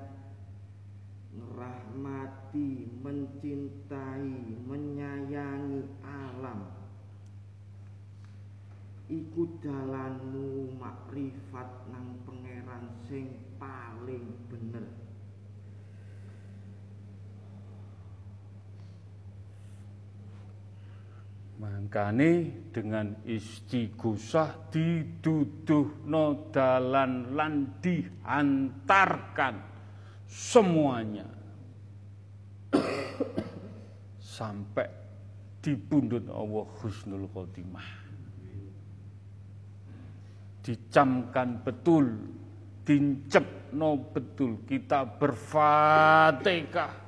[1.34, 4.34] ngerahmati mencintai
[4.66, 6.83] menyayangi alam
[9.08, 13.28] iku dalanmu makrifat nang pangeran sing
[13.60, 14.86] paling bener
[21.54, 29.54] Mangkane dengan istighosah diduduhno dalan lan diantarkan
[30.28, 31.24] semuanya
[34.36, 34.88] sampai
[35.64, 38.03] di pundut Allah Husnul Khotimah.
[40.64, 42.16] Dicamkan betul,
[42.88, 47.04] dincepno betul kita berfatihah.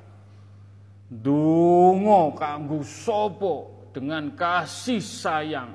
[1.09, 3.55] Dungo kanggo sapa
[3.95, 5.73] dengan kasih sayang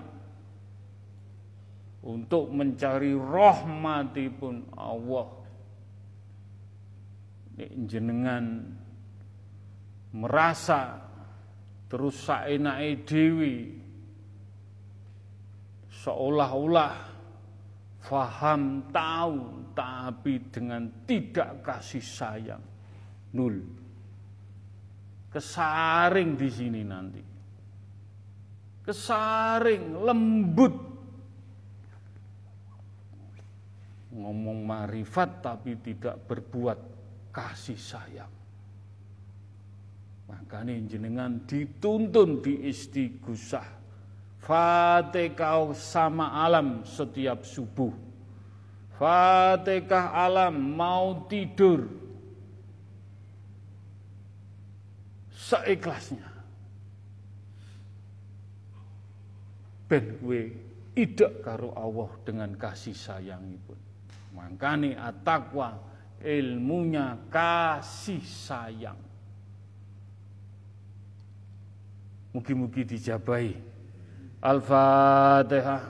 [2.06, 5.42] untuk mencari rahmatipun Allah
[7.86, 8.74] jenengan
[10.12, 10.98] merasa
[11.86, 13.56] terus saenake dewi
[16.02, 17.11] seolah-olah
[18.02, 22.64] faham tahu tapi dengan tidak kasih sayang
[23.32, 23.62] nul
[25.32, 27.22] kesaring di sini nanti
[28.82, 30.74] kesaring, lembut.
[34.12, 36.78] Ngomong marifat tapi tidak berbuat
[37.32, 38.32] kasih sayang.
[40.28, 43.81] Makanya jenengan dituntun di istighusah.
[44.42, 47.94] Fatihah sama alam setiap subuh.
[48.98, 51.86] Fatihah alam mau tidur.
[55.30, 56.32] Seikhlasnya.
[59.92, 60.16] ben
[60.96, 63.76] idak karo Allah dengan kasih sayangipun.
[64.32, 65.76] Mangkane at-taqwa
[66.24, 68.96] ilmunya kasih sayang.
[72.32, 73.71] Mugi-mugi dijabahi.
[74.42, 75.82] Al-Fatihah.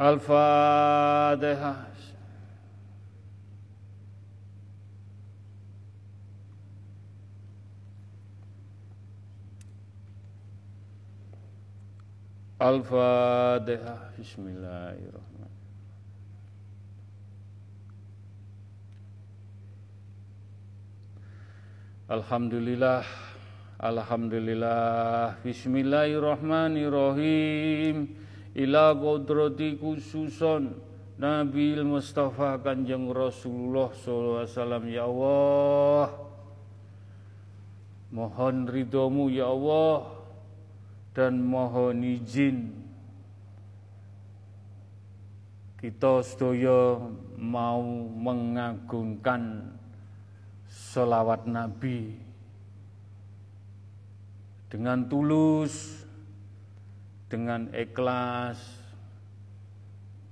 [0.00, 1.86] Al-Fatihah.
[12.58, 15.25] Al-Fatihah Bismillahirrahmanirrahim
[22.06, 23.02] Alhamdulillah
[23.82, 25.42] Alhamdulillah.
[25.42, 28.14] Bismillahirrahmanirrahim.
[28.54, 30.78] Ila kodrati khususon
[31.18, 36.14] Nabi Mustafa Kanjeng Rasulullah SAW Ya Allah.
[38.14, 40.06] Mohon ridhomu ya Allah
[41.10, 42.70] dan mohon izin.
[45.82, 47.02] Kita sedaya
[47.34, 47.82] mau
[48.14, 49.74] mengagungkan
[50.76, 52.12] selawat Nabi
[54.68, 56.04] dengan tulus,
[57.32, 58.60] dengan ikhlas,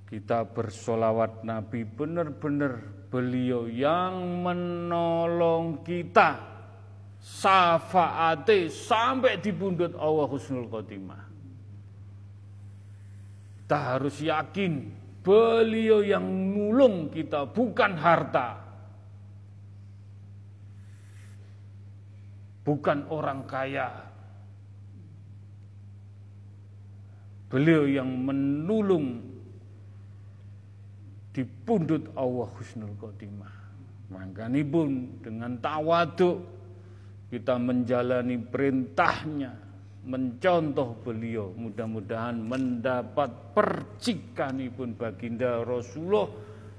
[0.05, 2.77] kita bersolawat Nabi benar-benar
[3.09, 6.37] beliau yang menolong kita
[7.17, 11.25] syafaate sampai di pundut Allah Husnul Khotimah.
[13.65, 14.93] Kita harus yakin
[15.25, 16.21] beliau yang
[16.53, 18.64] nulung kita bukan harta.
[22.65, 23.93] Bukan orang kaya.
[27.45, 29.21] Beliau yang menulung
[31.29, 33.53] di pundut Allah Husnul Khotimah.
[34.09, 36.41] Makanya pun dengan tawaduk
[37.29, 39.51] kita menjalani perintahnya,
[40.05, 46.29] mencontoh beliau, mudah-mudahan mendapat percikan pun baginda Rasulullah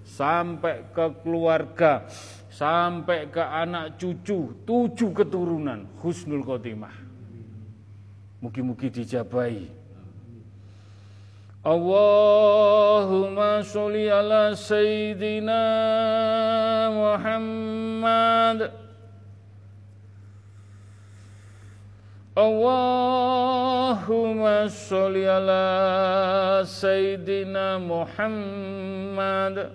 [0.06, 2.06] sampai ke keluarga,
[2.46, 6.94] sampai ke anak cucu, tujuh keturunan husnul khotimah.
[8.38, 9.66] Mugi-mugi dijabai.
[11.66, 15.66] Allahumma sholli ala sayyidina
[16.94, 18.70] Muhammad.
[22.38, 23.90] Allahumma
[24.70, 29.74] sholli ala sayyidina Muhammad.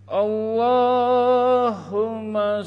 [0.11, 1.47] Allahumma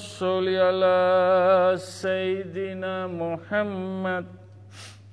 [0.00, 4.24] sholli ala sayyidina Muhammad.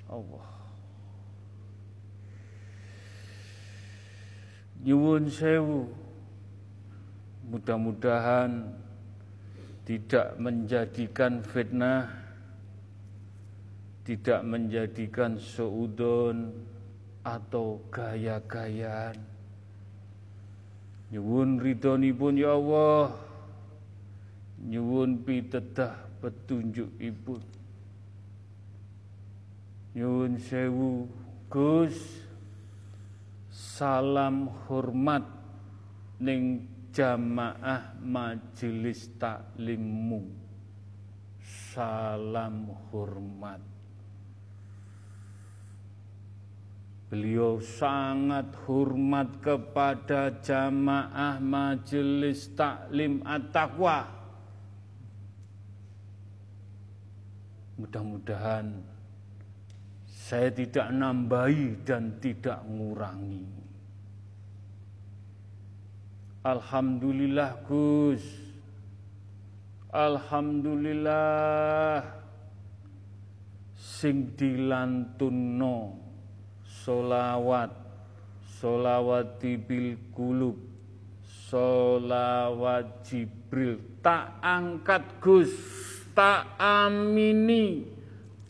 [0.07, 0.47] Allah.
[4.79, 5.91] Nyuwun sewu.
[7.51, 8.79] Mudah-mudahan
[9.84, 12.07] tidak menjadikan fitnah,
[14.07, 16.55] tidak menjadikan seudon
[17.27, 19.30] atau gaya-gayaan.
[21.12, 21.59] Nyuwun
[22.16, 23.12] pun ya Allah,
[24.64, 25.91] nyuwun pitedah
[26.24, 27.36] petunjuk ibu.
[29.91, 31.12] Nyuwun sewu
[31.51, 32.24] Gus,
[33.51, 35.28] salam hormat
[36.24, 36.64] ning
[36.95, 40.32] jamaah majelis taklimmu.
[41.76, 43.70] Salam hormat
[47.12, 54.07] Beliau sangat hormat kepada jamaah majelis taklim at-taqwa.
[57.76, 58.80] Mudah-mudahan
[60.07, 63.43] saya tidak nambahi dan tidak ngurangi.
[66.47, 68.24] Alhamdulillah Gus
[69.91, 72.07] Alhamdulillah
[73.76, 76.00] sing dilantunno
[76.82, 77.71] solawat
[78.61, 80.57] solawat bil kulub
[81.51, 83.99] solawat Jibril.
[83.99, 85.51] Tak angkat Gus.
[86.15, 87.84] Tak amini.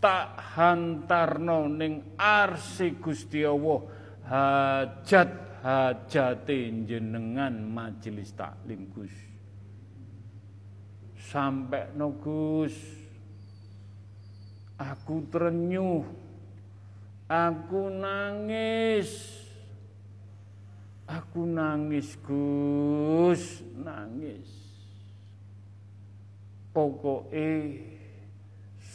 [0.02, 3.80] Tak hantarno ning arsi Gusti Allah.
[4.26, 5.30] Hajat
[5.62, 9.14] hajate jenengan majelis taklim Gus.
[11.22, 12.18] Sampai no
[14.82, 16.04] aku terenyuh,
[17.32, 19.08] aku nangis,
[21.08, 24.52] aku nangis Gus, nangis.
[26.76, 27.80] Pokoknya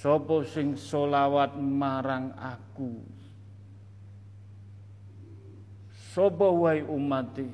[0.01, 3.01] sopo sing solawat marang aku?
[6.13, 7.49] Sopo wai umati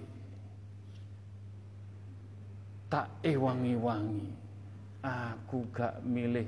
[2.91, 4.43] tak ewangi-wangi.
[5.03, 6.47] Aku gak milih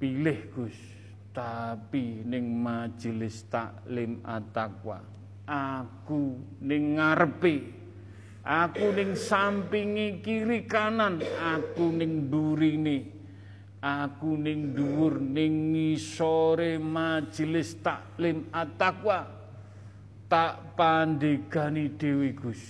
[0.00, 1.01] pilih Gus
[1.32, 5.00] tapi ning majelis taklim atakwa
[5.48, 7.72] aku ning ngarepe
[8.44, 13.08] aku ning sampingi kiri kanan aku ning burine
[13.82, 19.42] aku ning dhuwur ning ngisore majelis taklim atakwa
[20.32, 22.62] tak pandegani Dewi Gus.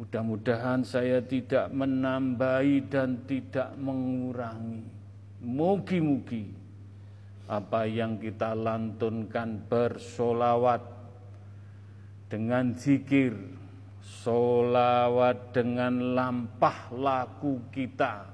[0.00, 4.97] Mudah-mudahan saya tidak menambahi dan tidak mengurangi.
[5.38, 6.50] Mugi-mugi
[7.48, 10.84] apa yang kita lantunkan bersolawat
[12.28, 13.32] dengan zikir,
[14.04, 18.28] solawat dengan lampah laku kita,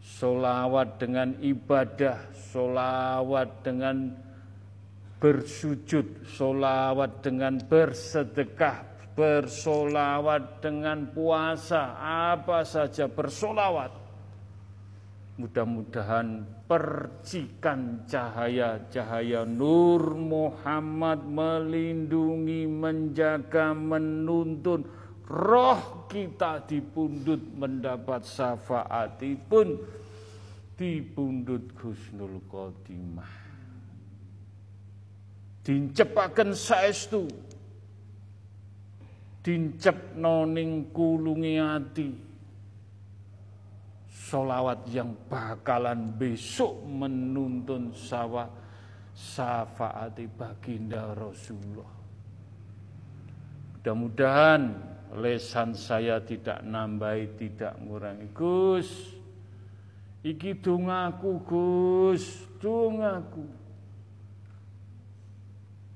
[0.00, 4.16] solawat dengan ibadah, solawat dengan
[5.20, 8.80] bersujud, solawat dengan bersedekah,
[9.12, 12.00] bersolawat dengan puasa,
[12.32, 13.99] apa saja bersolawat.
[15.40, 24.84] Mudah-mudahan percikan cahaya-cahaya Nur Muhammad melindungi, menjaga, menuntun.
[25.24, 29.80] Roh kita dipundut mendapat syafaatipun
[30.76, 33.50] dipundut Gusnul Khotimah
[35.64, 37.28] dincepaken saestu.
[39.40, 42.12] Dincep noning kulungi ati
[44.30, 48.46] solawat yang bakalan besok menuntun sawa
[49.10, 51.90] syafaati baginda Rasulullah.
[53.74, 54.62] Mudah-mudahan
[55.18, 58.30] lesan saya tidak nambahi tidak ngurangi.
[58.30, 59.18] Gus
[60.22, 63.58] iki dungaku Gus dungaku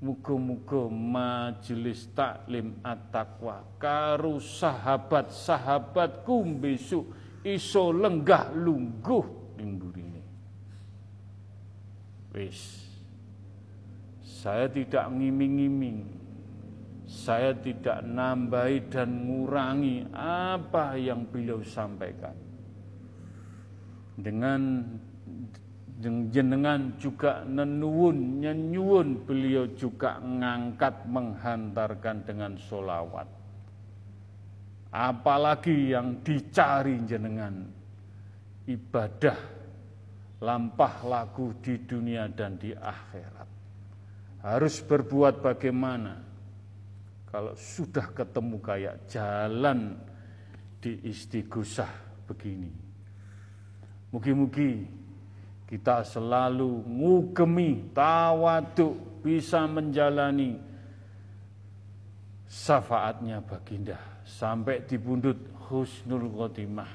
[0.05, 7.09] Muga-muga majelis taklim at-taqwa karo sahabat-sahabatku besok
[7.45, 9.25] iso lenggah lungguh
[9.61, 10.23] ning burine.
[12.33, 12.83] Wis.
[14.25, 16.05] Saya tidak ngiming-ngiming.
[17.05, 22.33] Saya tidak nambahi dan ngurangi apa yang beliau sampaikan.
[24.17, 24.81] Dengan
[26.33, 33.44] jenengan juga nenuwun nyenyuwun beliau juga ngangkat menghantarkan dengan solawat
[34.95, 37.67] apalagi yang dicari jenengan.
[38.65, 39.37] Ibadah
[40.39, 43.49] lampah laku di dunia dan di akhirat.
[44.41, 46.23] Harus berbuat bagaimana?
[47.27, 49.99] Kalau sudah ketemu kayak jalan
[50.79, 51.91] di istighosah
[52.23, 52.71] begini.
[54.15, 54.87] Mugi-mugi
[55.67, 60.55] kita selalu ngugemi tawaduk bisa menjalani
[62.47, 65.37] syafaatnya baginda sampai di bundut
[65.69, 66.89] husnul khotimah.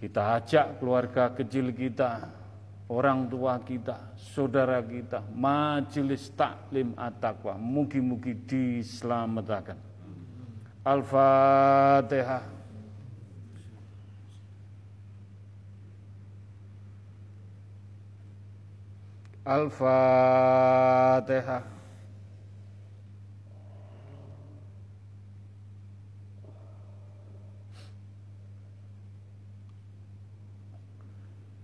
[0.00, 2.32] Kita ajak keluarga kecil kita,
[2.88, 7.60] orang tua kita, saudara kita, majelis taklim at-taqwa.
[7.60, 9.76] Mugi-mugi diselamatkan.
[10.86, 12.56] Al-Fatihah.
[19.44, 20.38] Al-Fatihah.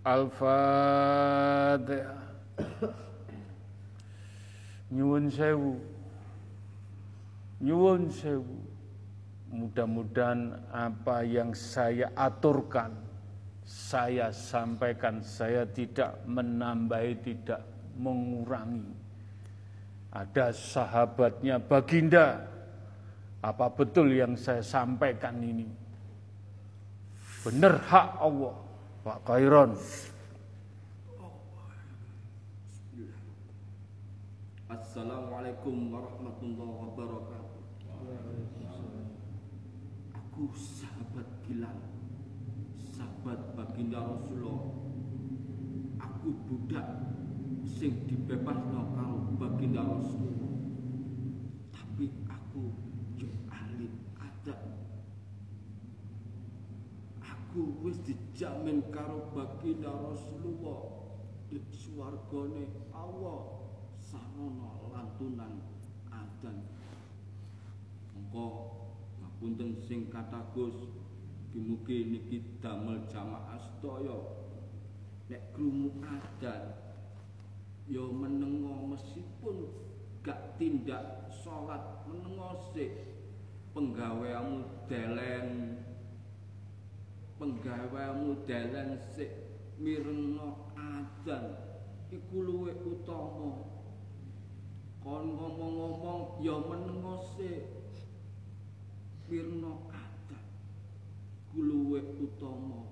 [0.04, 1.88] Al-Fatihah.
[4.92, 5.80] Nyuwun sewu.
[7.64, 8.56] Nyuwun sewu.
[9.54, 12.90] Mudah-mudahan apa yang saya aturkan,
[13.64, 17.62] saya sampaikan, saya tidak menambahi, tidak
[17.96, 18.92] mengurangi.
[20.10, 22.44] Ada sahabatnya Baginda.
[23.40, 25.70] Apa betul yang saya sampaikan ini?
[27.46, 28.63] Benar hak Allah.
[29.04, 29.76] Pak Kairon.
[34.64, 37.62] Assalamualaikum warahmatullahi wabarakatuh.
[40.16, 41.84] Aku sahabat Gilang,
[42.96, 44.72] sahabat baginda Rasulullah.
[46.00, 46.88] Aku budak
[47.60, 50.56] sing dibebasno karo baginda Rasulullah.
[51.76, 52.72] Tapi aku
[53.20, 54.64] yo ahli adat.
[57.20, 58.00] Aku wis
[58.34, 61.06] dijamin karo baginda Rasulullah.
[61.46, 63.62] Di swargane Allah.
[64.02, 65.62] Sanono lantunan
[66.10, 66.66] adan.
[68.10, 68.46] Mengko
[69.22, 70.90] ngapunten sing katagus
[71.54, 74.18] Mugi niki damel jamaah sedaya.
[75.30, 76.74] Nek krungu adan
[77.86, 79.70] ya menengo meskipun
[80.26, 82.90] gak tindak sholat menengo sih
[83.70, 85.78] penggaweamu delen
[87.44, 89.28] penggaweamu delen sih
[89.76, 91.52] mirno adan
[92.08, 93.68] iku luwe utama.
[95.04, 97.68] Kon ngomong-ngomong ya menengo sih
[99.28, 100.44] mirno adan
[101.52, 102.88] luwe utama.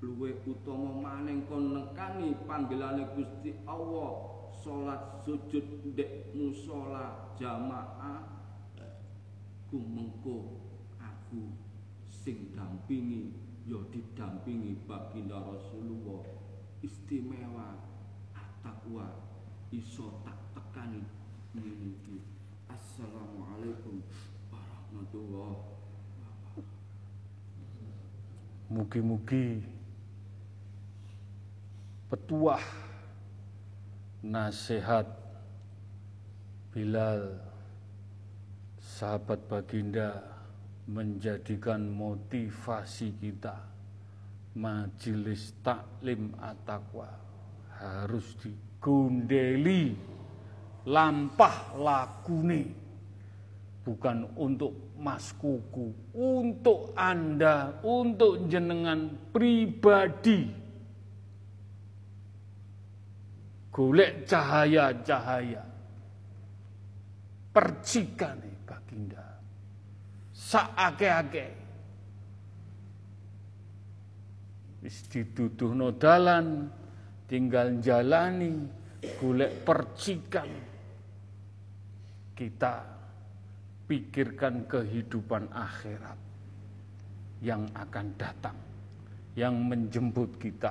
[0.00, 8.24] Luwe utama maning kon nekani panggilane Gusti Allah salat sujud ndek musala jamaah
[9.68, 10.64] kumengko
[10.96, 11.65] aku
[12.26, 13.30] sing dampingi
[13.70, 16.26] ya didampingi baginda Rasulullah.
[16.82, 17.78] Istimewa
[18.66, 19.06] takwa
[19.70, 21.06] iso tak tekani.
[21.54, 21.94] Ngene
[22.66, 24.02] Assalamualaikum
[24.50, 25.56] warahmatullahi
[28.74, 29.62] Mugi-mugi
[32.10, 32.60] petuah
[34.26, 35.06] nasihat
[36.74, 37.38] Bilal
[38.82, 40.35] sahabat baginda
[40.86, 43.58] menjadikan motivasi kita
[44.56, 47.10] majelis taklim at-taqwa
[47.76, 49.92] harus digundeli
[50.86, 52.86] lampah lakune
[53.86, 60.50] bukan untuk mas kuku, untuk Anda, untuk jenengan pribadi.
[63.70, 65.62] Golek cahaya-cahaya.
[67.54, 69.35] Percikan baginda.
[70.46, 71.46] Saake-ake.
[74.86, 76.70] Wis dituduh dalan,
[77.26, 78.54] tinggal jalani,
[79.18, 80.46] golek percikan.
[82.30, 82.74] Kita
[83.90, 86.18] pikirkan kehidupan akhirat
[87.42, 88.54] yang akan datang,
[89.34, 90.70] yang menjemput kita.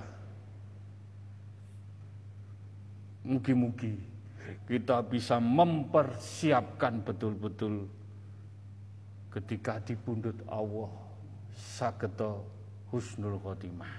[3.28, 4.16] Mugi-mugi
[4.70, 8.05] kita bisa mempersiapkan betul-betul
[9.36, 10.88] ketika dibundut Allah
[11.52, 12.48] sageto
[12.88, 13.92] husnul khotimah.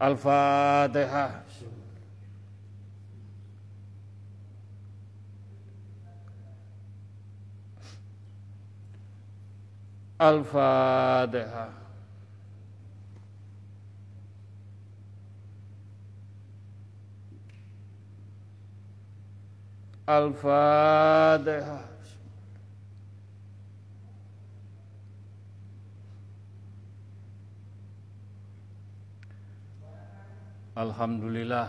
[0.00, 1.44] Al-Fatihah.
[10.16, 11.72] Al-Fatihah.
[20.08, 21.89] Al-Fatihah.
[30.70, 31.66] Alhamdulillah.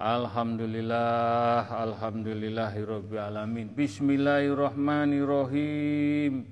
[0.00, 6.48] Alhamdulillah Alhamdulillahirrabbilalamin Bismillahirrahmanirrahim.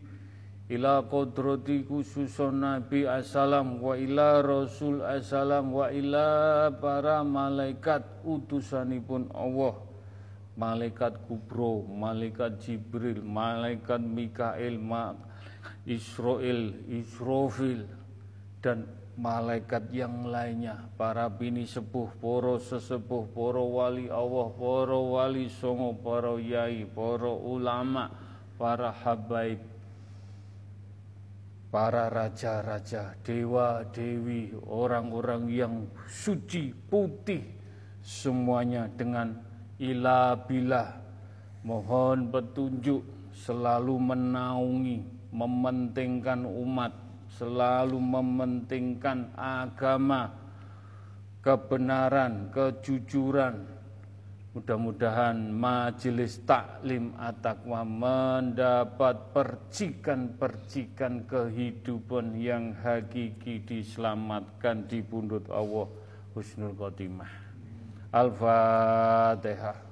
[0.69, 9.73] Ila kodrati khususon Nabi Assalam Wa ila Rasul Assalam Wa ila para malaikat utusanipun Allah.
[10.53, 15.17] Malaikat kubro, malaikat Jibril, malaikat Mikael, ma
[15.89, 17.89] Israel, Israfil,
[18.61, 18.85] dan
[19.17, 26.41] malaikat yang lainnya, para bini sepuh, poro sesepuh, poro wali Allah, poro wali songo, poro
[26.41, 28.09] yai, poro ulama,
[28.57, 29.61] para habaib,
[31.69, 35.75] para raja-raja, dewa-dewi, orang-orang yang
[36.09, 37.45] suci, putih,
[38.03, 39.39] semuanya dengan
[39.79, 40.91] ila bila
[41.63, 44.99] mohon petunjuk selalu menaungi
[45.31, 47.02] mementingkan umat
[47.39, 50.33] selalu mementingkan agama
[51.41, 53.67] kebenaran kejujuran
[54.53, 65.89] mudah-mudahan majelis taklim at-taqwa mendapat percikan-percikan kehidupan yang hakiki diselamatkan di pundut Allah
[66.37, 67.33] husnul khotimah
[68.13, 69.92] Al-Fatihah.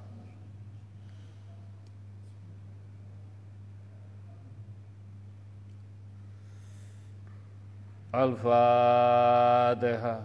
[8.13, 10.21] Al-Fatihah.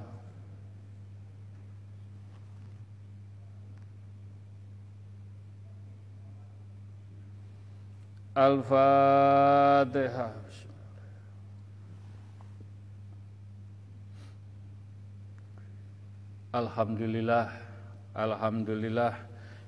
[8.37, 10.47] Al-Fatihah.
[16.57, 17.53] Alhamdulillah
[18.17, 19.26] Alhamdulillah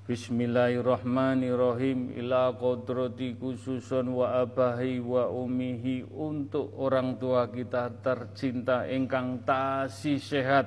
[0.09, 2.17] Bismillahirrahmanirrahim.
[2.17, 6.01] Ila kodrati khususun wa abahi wa umihi.
[6.09, 10.65] Untuk orang tua kita tercinta engkang tasih sehat.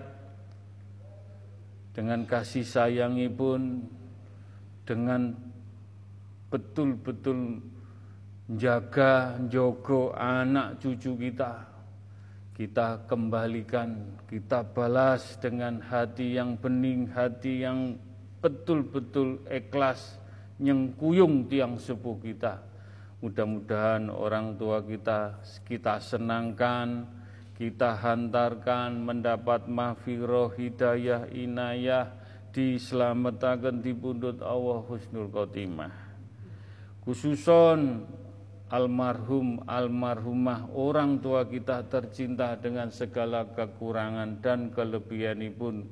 [1.90, 3.82] Dengan kasih sayangi pun.
[4.86, 5.34] Dengan
[6.46, 7.66] betul-betul
[8.46, 11.66] jaga jogo anak cucu kita.
[12.54, 17.98] Kita kembalikan, kita balas dengan hati yang bening, hati yang
[18.42, 20.18] betul-betul ikhlas,
[20.58, 22.58] nyengkuyung tiang sepuh kita.
[23.22, 27.06] Mudah-mudahan orang tua kita kita senangkan,
[27.54, 32.10] kita hantarkan mendapat mahfiroh hidayah inayah
[32.50, 35.94] diselamatkan di pundut Allah husnul khotimah.
[37.06, 38.02] Khususon
[38.72, 45.86] almarhum almarhumah orang tua kita tercinta dengan segala kekurangan dan kelebihan pun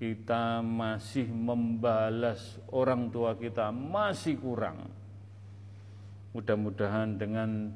[0.00, 4.88] kita masih membalas orang tua kita masih kurang.
[6.32, 7.72] Mudah-mudahan dengan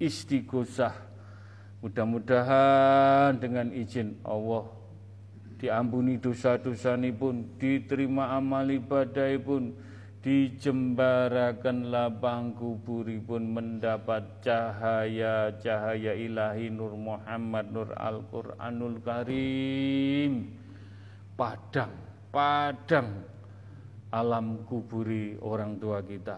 [0.00, 0.96] istighosah
[1.84, 4.68] mudah-mudahan dengan izin Allah
[5.60, 9.76] diampuni dosa-dosa pun diterima amal ibadah pun
[10.20, 20.59] dijembarakan lapang pun mendapat cahaya-cahaya ilahi Nur Muhammad Nur Al-Quranul Karim
[21.40, 21.96] padang,
[22.28, 23.24] padang
[24.12, 26.36] alam kuburi orang tua kita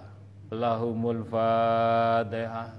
[0.55, 2.79] Lahumul Fatihah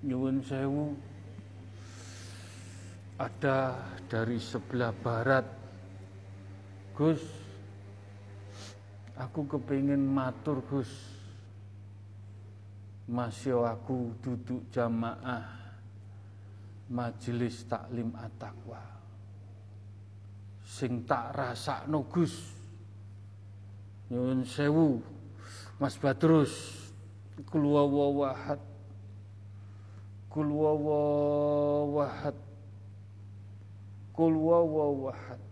[0.03, 0.99] Nyuwun sewu
[3.23, 3.79] ada
[4.11, 5.47] dari sebelah barat
[6.99, 7.23] Gus
[9.23, 10.91] Aku kepingin matur Gus.
[13.07, 15.47] Masih aku duduk jamaah
[16.91, 18.83] majelis taklim at-taqwa.
[20.67, 22.62] Sing tak rasa Gus.
[24.13, 25.01] Nyun sewu
[25.81, 26.53] Mas Badrus
[27.49, 28.61] Kulwawawahad
[30.29, 32.37] Kulwawawahad
[34.13, 35.52] Kulwawawahad kula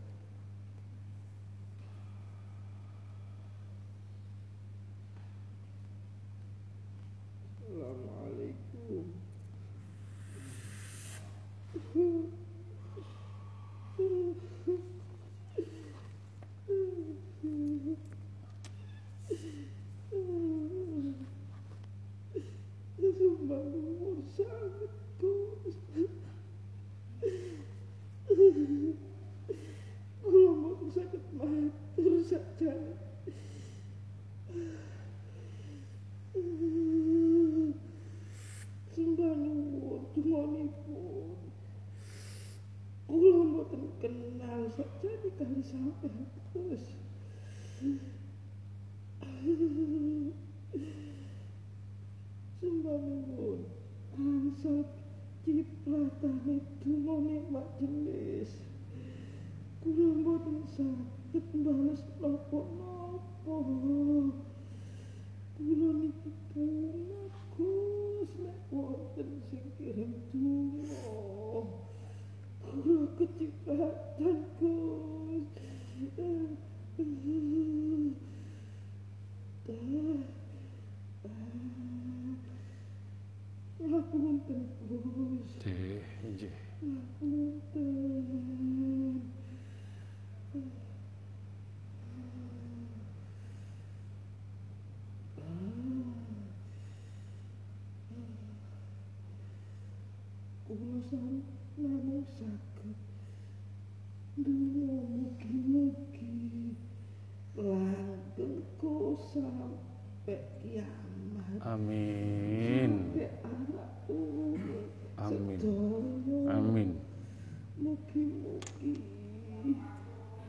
[118.31, 119.74] mugi-mugi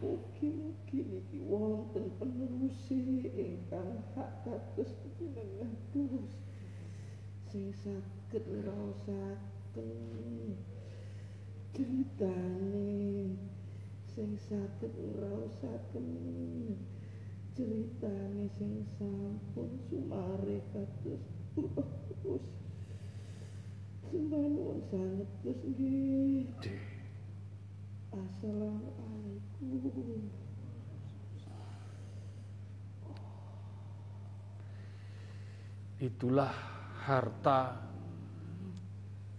[0.02, 5.74] mugi-mugi niki wonten penerusi ingkang hak kados jenengan
[7.52, 9.92] sing saged ngraosaken
[11.76, 13.36] critane
[14.08, 16.08] sing saged ngrasakaken
[17.56, 21.24] critane sing sampun sumare kados
[21.56, 22.46] terus
[24.08, 26.91] sembanuwun sanget Gus nggih
[28.12, 30.28] Assalamualaikum
[36.04, 36.52] Itulah
[37.08, 37.72] harta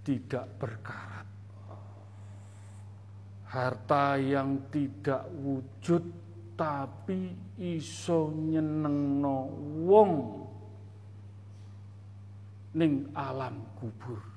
[0.00, 1.28] tidak berkarat.
[3.52, 6.08] Harta yang tidak wujud
[6.56, 7.28] tapi
[7.60, 9.52] iso nyenengno
[9.84, 10.12] wong
[12.72, 14.31] ning alam kubur.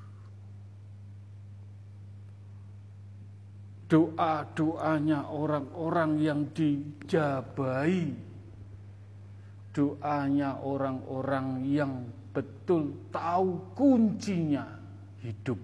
[3.85, 8.13] Doa-doanya orang-orang yang dijabai.
[9.75, 11.93] Doanya orang-orang yang
[12.33, 14.65] betul tahu kuncinya
[15.21, 15.59] hidup.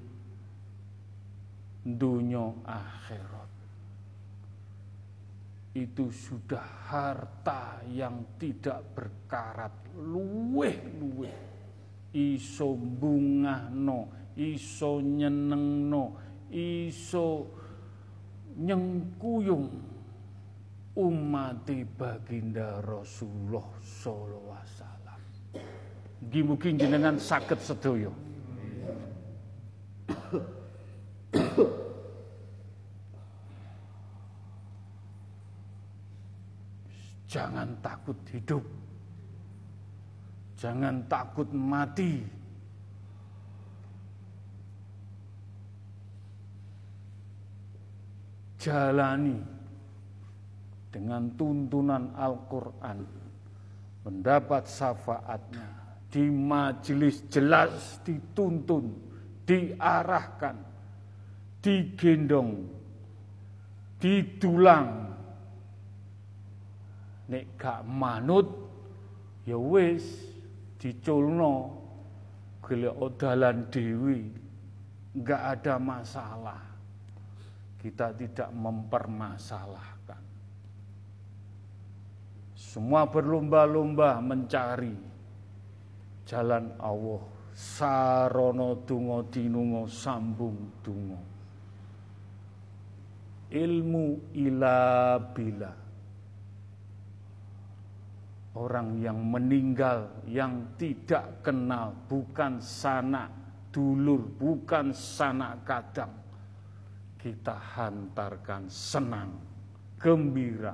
[1.81, 3.51] Dunia akhirat.
[5.71, 9.73] Itu sudah harta yang tidak berkarat.
[9.97, 11.49] Luweh-luweh.
[12.11, 16.15] Iso bungahno iso nyenengno
[16.51, 17.60] iso
[18.57, 19.69] nyengkuyung
[20.95, 25.19] umat baginda Rasulullah sallallahu alaihi wasallam.
[26.21, 28.11] Mugi-mugi jenengan saged sedaya.
[37.31, 38.63] Jangan takut hidup.
[40.59, 42.40] Jangan takut mati.
[48.61, 49.41] Jalani
[50.93, 52.99] dengan tuntunan Al-Quran.
[54.05, 55.81] Mendapat syafaatnya.
[56.11, 58.91] Di majelis jelas dituntun,
[59.47, 60.59] diarahkan,
[61.63, 62.67] digendong,
[63.95, 65.11] didulang,
[67.31, 68.43] nek gak manut
[69.47, 70.03] ya wis
[70.75, 71.79] diculno
[72.59, 74.27] golek dalan dewi
[75.15, 76.70] nggak ada masalah
[77.81, 80.21] kita tidak mempermasalahkan.
[82.53, 84.93] Semua berlomba-lomba mencari
[86.29, 87.21] jalan Allah.
[87.51, 91.31] Sarono tungo tinungo sambung tungo
[93.51, 95.71] ilmu ila bila.
[98.51, 103.31] Orang yang meninggal yang tidak kenal bukan sanak
[103.71, 106.11] dulur bukan sanak kadang
[107.21, 109.37] kita hantarkan senang
[110.01, 110.73] gembira.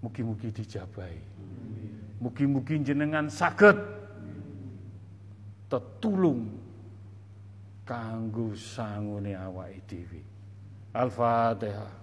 [0.00, 1.18] Mugi-mugi dijabai.
[2.22, 3.76] Mugi-mugi jenengan saged
[5.66, 6.46] tetulung
[7.82, 10.22] kanggo sangune awake dhewe.
[10.94, 12.00] Al-fatihah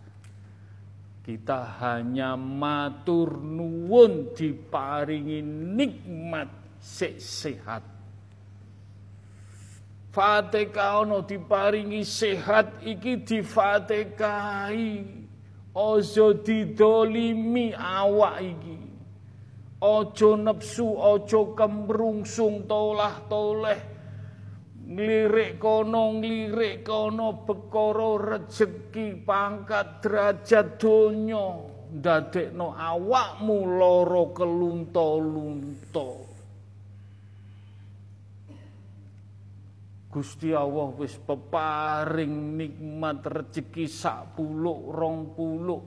[1.27, 6.47] kita hanya matur nuwun diparingi nikmat
[6.79, 7.83] sehat.
[10.15, 15.19] Fatihah ono diparingi sehat iki difatikahi.
[15.75, 18.79] Ojo didolimi awak iki.
[19.83, 23.96] Ojo nepsu, ojo kemrungsung tolah toleh
[24.87, 31.75] nglirik kono nglirik kono bekara rejeki pangkat derajat donya.
[31.87, 36.11] Ndadekno awakmu lara kelunta-lunta.
[40.11, 45.85] Gusti Allah wis peparing nikmat rezeki sak puluk rong puluk.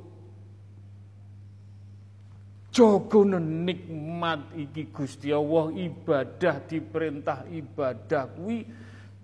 [2.70, 5.74] Jogo nikmat iki Gusti Allah.
[5.74, 8.60] Ibadah diperintah ibadah kuwi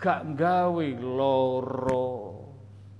[0.05, 2.37] gak gawe loro.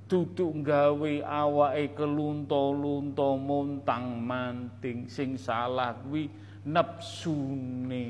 [0.10, 6.26] Duduk gawe awake kelunta-lunta montang manting sing salah kuwi
[6.66, 8.10] nepsune.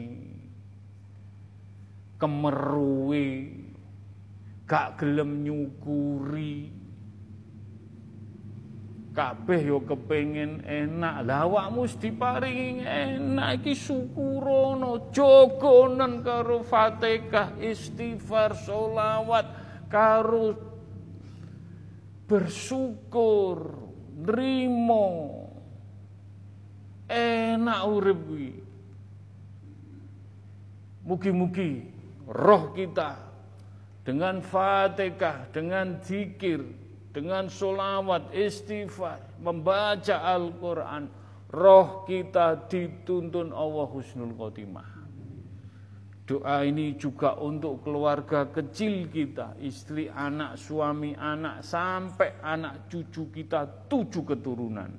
[2.15, 3.27] Kemeruwe.
[4.63, 6.71] Gak gelem nyukuri
[9.15, 11.23] kabeh yo kepengin enak.
[11.23, 13.63] Lah awakmu diparingi enak.
[13.63, 19.47] Iki syukurono jogonen karo Fatihah istighfar solawat
[19.87, 20.59] karo
[22.27, 23.79] bersyukur
[24.19, 25.07] nrimo
[27.07, 28.51] enak urip kuwi.
[31.05, 31.71] Mugi-mugi
[32.27, 33.15] roh kita
[34.03, 36.84] dengan Fatihah dengan zikir
[37.15, 41.07] dengan solawat, istighfar, membaca Al-Quran,
[41.55, 45.07] roh kita dituntun Allah husnul khotimah.
[46.27, 53.63] Doa ini juga untuk keluarga kecil kita, istri, anak, suami, anak, sampai anak cucu kita
[53.87, 54.91] tujuh keturunan.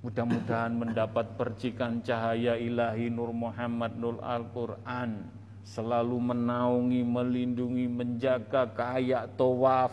[0.00, 5.28] Mudah-mudahan mendapat percikan cahaya ilahi Nur Muhammad Nur Al-Quran.
[5.60, 9.92] Selalu menaungi, melindungi, menjaga kayak tawaf,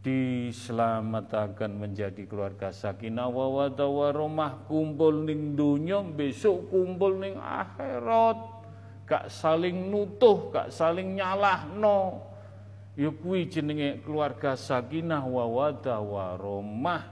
[0.00, 3.28] diselamatkan menjadi keluarga sakinah.
[3.28, 8.60] Wa warahmah kumpul ning dunya besok kumpul ning akhirat.
[9.04, 12.24] Gak saling nutuh gak saling nyalahno.
[12.96, 15.20] Ya kuwi jenenge keluarga sakinah.
[15.28, 15.44] Wa
[15.84, 17.02] warahmah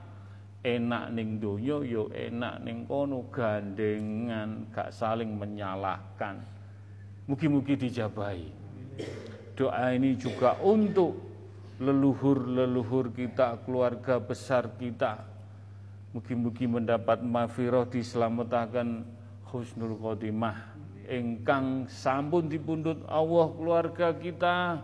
[0.64, 3.28] enak ning dunya yo ya enak ning kono.
[3.28, 6.40] Gandengan gak saling menyalahkan.
[7.28, 8.48] Mugi-mugi dijabahi.
[9.52, 11.27] Doa ini juga untuk
[11.78, 15.22] leluhur-leluhur kita, keluarga besar kita.
[16.10, 19.06] Mugi-mugi mendapat mafiroh diselamatkan
[19.46, 20.74] husnul khotimah.
[21.08, 24.82] Engkang sampun dipundut Allah keluarga kita,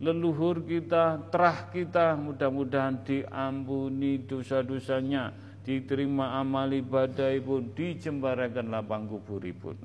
[0.00, 5.34] leluhur kita, terah kita, mudah-mudahan diampuni dosa-dosanya,
[5.66, 9.76] diterima amal ibadah pun, dijembarakan lapang kuburipun.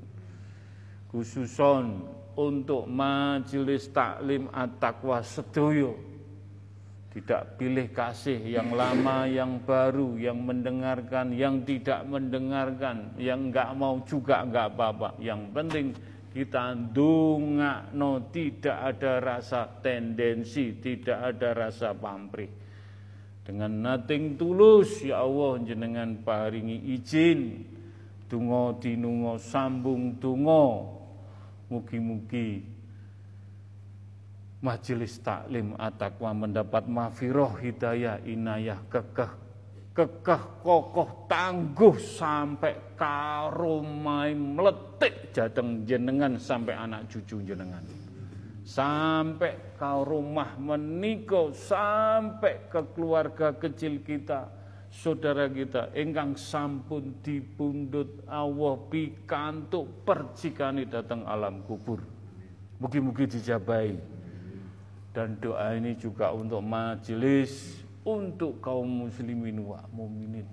[1.12, 6.15] Khususon untuk majelis taklim at-taqwa sedoyo
[7.16, 14.04] tidak pilih kasih yang lama, yang baru, yang mendengarkan, yang tidak mendengarkan, yang enggak mau
[14.04, 15.16] juga enggak apa-apa.
[15.16, 15.86] Yang penting
[16.36, 22.52] kita dunga no tidak ada rasa tendensi, tidak ada rasa pamrih.
[23.48, 27.64] Dengan nothing tulus ya Allah jenengan paringi izin
[28.28, 30.92] tungo dinungo sambung tungo
[31.72, 32.75] mugi-mugi
[34.66, 39.46] majelis taklim atakwa mendapat mafiroh hidayah inayah kekeh
[39.94, 47.80] kekeh kokoh tangguh sampai karomai meletik jateng jenengan sampai anak cucu jenengan.
[48.66, 54.50] Sampai ke rumah menikah sampai ke keluarga kecil kita
[54.90, 62.02] saudara kita ingkang sampun dipundhut Allah pikantuk percikane datang alam kubur.
[62.82, 63.96] Mugi-mugi dijabai
[65.16, 70.44] dan doa ini juga untuk majelis untuk kaum muslimin wa mukminin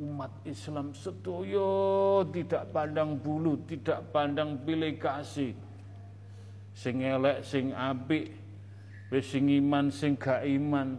[0.00, 5.52] umat Islam sedoyo tidak pandang bulu tidak pandang pilih kasih.
[6.72, 8.32] Sing elek sing apik
[9.12, 10.96] wis sing iman sing gak iman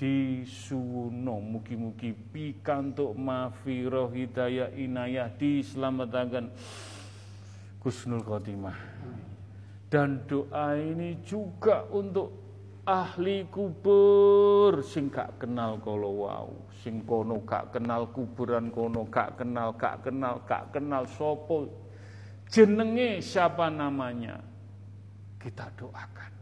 [0.00, 1.44] disuwuno.
[1.44, 6.48] Mugi-mugi pikantuk mafirah hidayah inayah diselamatkan.
[7.84, 8.74] Kusnul Khotimah
[9.88, 12.28] dan doa ini juga untuk
[12.88, 16.48] ahli kubur sing gak kenal kalau wow
[16.80, 21.68] sing kono gak kenal kuburan kono gak kenal gak kenal gak kenal sopo
[22.48, 24.40] jenenge siapa namanya
[25.38, 26.34] kita doakan.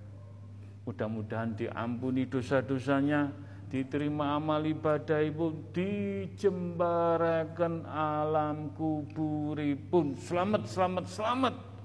[0.88, 3.28] Mudah-mudahan diampuni dosa-dosanya,
[3.68, 10.14] diterima amal ibadah ibu, dijembarakan alam kuburipun.
[10.16, 11.75] Selamat, selamat, selamat.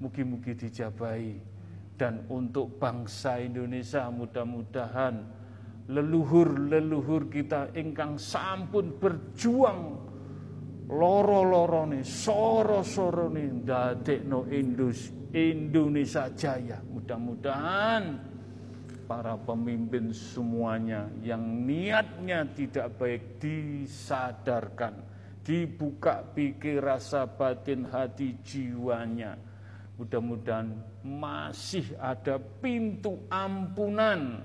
[0.00, 1.56] Mugi-mugi dijabai.
[1.96, 5.16] Dan untuk bangsa Indonesia mudah-mudahan
[5.86, 9.96] leluhur-leluhur kita ingkang sampun berjuang
[10.90, 16.82] loro-lorone, soro-sorone dadekno Indus Indonesia Jaya.
[16.82, 18.02] Mudah-mudahan
[19.06, 25.00] para pemimpin semuanya yang niatnya tidak baik disadarkan,
[25.46, 29.38] dibuka pikir rasa batin hati jiwanya.
[29.96, 34.44] Mudah-mudahan masih ada pintu ampunan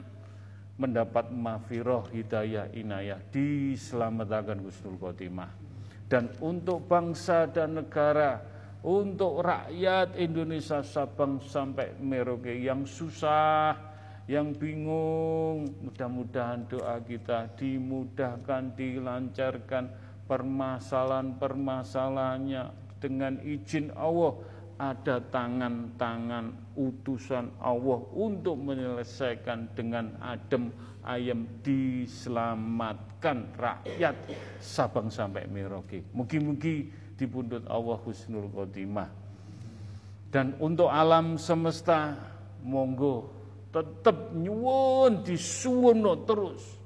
[0.79, 5.51] mendapat mafiroh hidayah inayah diselamatkan Gusnul Khotimah
[6.07, 8.39] dan untuk bangsa dan negara
[8.83, 13.77] untuk rakyat Indonesia Sabang sampai Merauke yang susah,
[14.25, 15.69] yang bingung.
[15.85, 19.85] Mudah-mudahan doa kita dimudahkan, dilancarkan
[20.25, 22.63] permasalahan-permasalahannya
[22.97, 24.33] dengan izin Allah
[24.81, 30.73] ada tangan-tangan utusan Allah untuk menyelesaikan dengan adem
[31.05, 34.17] ayam diselamatkan rakyat
[34.57, 36.01] Sabang sampai Merauke.
[36.17, 39.13] Mugi-mugi dipundut Allah husnul khotimah.
[40.33, 42.17] Dan untuk alam semesta
[42.65, 43.29] monggo
[43.69, 46.80] tetap nyuwun disuwono terus.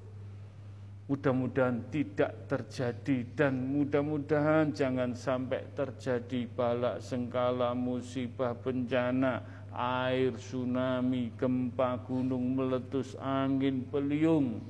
[1.06, 12.02] Mudah-mudahan tidak terjadi dan mudah-mudahan jangan sampai terjadi balak sengkala musibah bencana air tsunami gempa
[12.10, 14.66] gunung meletus angin beliung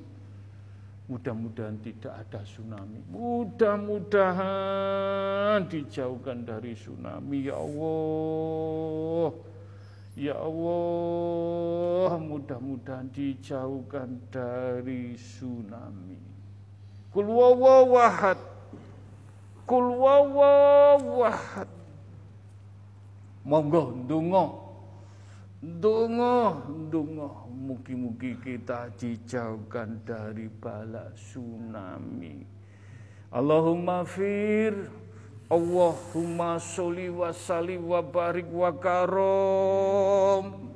[1.06, 2.98] Mudah-mudahan tidak ada tsunami.
[3.14, 7.46] Mudah-mudahan dijauhkan dari tsunami.
[7.46, 9.30] Ya Allah.
[10.18, 16.25] Ya Allah, mudah-mudahan dijauhkan dari tsunami.
[17.16, 18.36] Kul wawawahad.
[19.64, 21.68] Kul wawawahad.
[23.48, 24.44] Monggo ndonga
[25.66, 26.62] Dungo,
[26.92, 32.44] dungo, mugi-mugi kita dijauhkan dari bala tsunami.
[33.32, 34.86] Allahumma fir,
[35.48, 40.75] Allahumma sholli wa salli wa barik wa karom.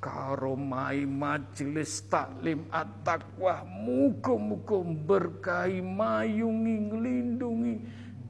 [0.00, 7.74] Karomai majelis taklim at-taqwa muga-muga berkahi mayungi nglindungi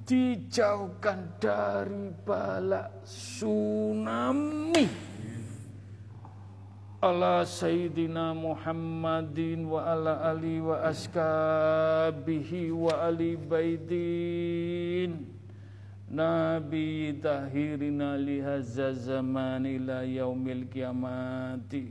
[0.03, 4.83] dijauhkan dari bala tsunami.
[6.99, 15.40] Ala sayyidina Muhammadin wa ala ali wa askabihi wa ali baidin
[16.11, 21.87] Nabi tahirina lihazza zaman ila yaumil kiamati.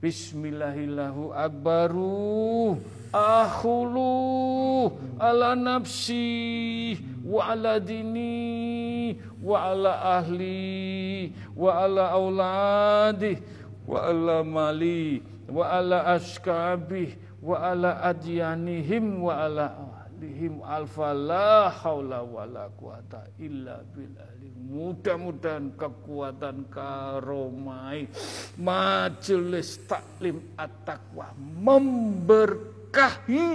[0.00, 2.80] Bismillahillahu akbaru.
[3.12, 6.96] Akhulu ala nafsi
[7.28, 13.36] wa ala dini wa ala ahli wa ala auladi
[13.84, 15.20] wa ala mali
[15.52, 17.12] wa ala askabih
[17.44, 19.76] wa ala adyanihim wa ala
[20.22, 24.30] ahlihim alfa la haula wa la quwata illa billah
[24.70, 28.06] mudah-mudahan kekuatan karomai
[28.54, 33.50] majelis taklim at-taqwa memberkahi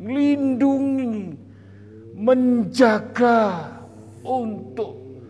[0.00, 1.36] melindungi
[2.16, 3.68] menjaga
[4.24, 5.20] untuk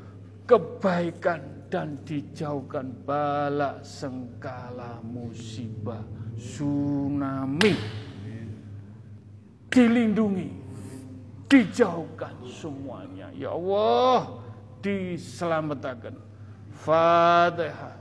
[0.47, 6.07] kebaikan dan dijauhkan bala sengkala musibah
[6.39, 7.75] tsunami
[9.71, 10.51] dilindungi,
[11.47, 13.31] dijauhkan semuanya.
[13.39, 14.43] Ya Allah,
[14.83, 16.19] diselamatkan.
[16.83, 18.01] Fatihah.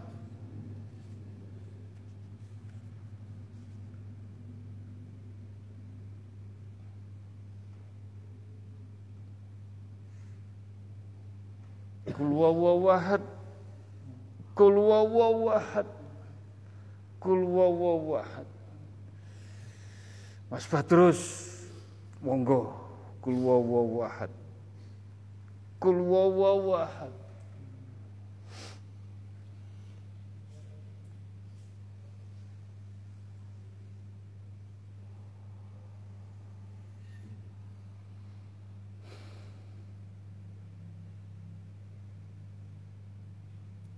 [12.19, 13.23] Kul wawawahad
[14.51, 15.87] Kul wawawahad
[17.15, 18.47] Kul wawawahad
[20.51, 21.47] Mas Badrus
[22.21, 22.75] monggo.
[23.21, 24.31] Kul wawawahad.
[25.79, 27.11] Kul wawawahad.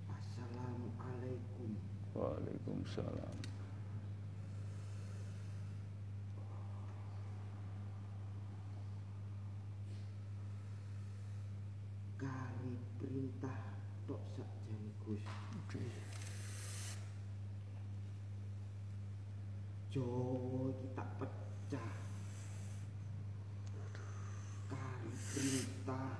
[0.09, 1.69] Assalamualaikum.
[2.17, 3.37] Waalaikumsalam.
[12.21, 13.57] Kari perintah
[14.05, 15.25] tok sakjane Gus.
[19.89, 21.91] Jawa iki tak pecah.
[24.69, 26.13] Kari perintah.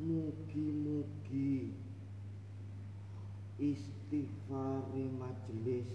[0.00, 1.76] Mugi-mugi
[3.60, 5.92] istighfare majelis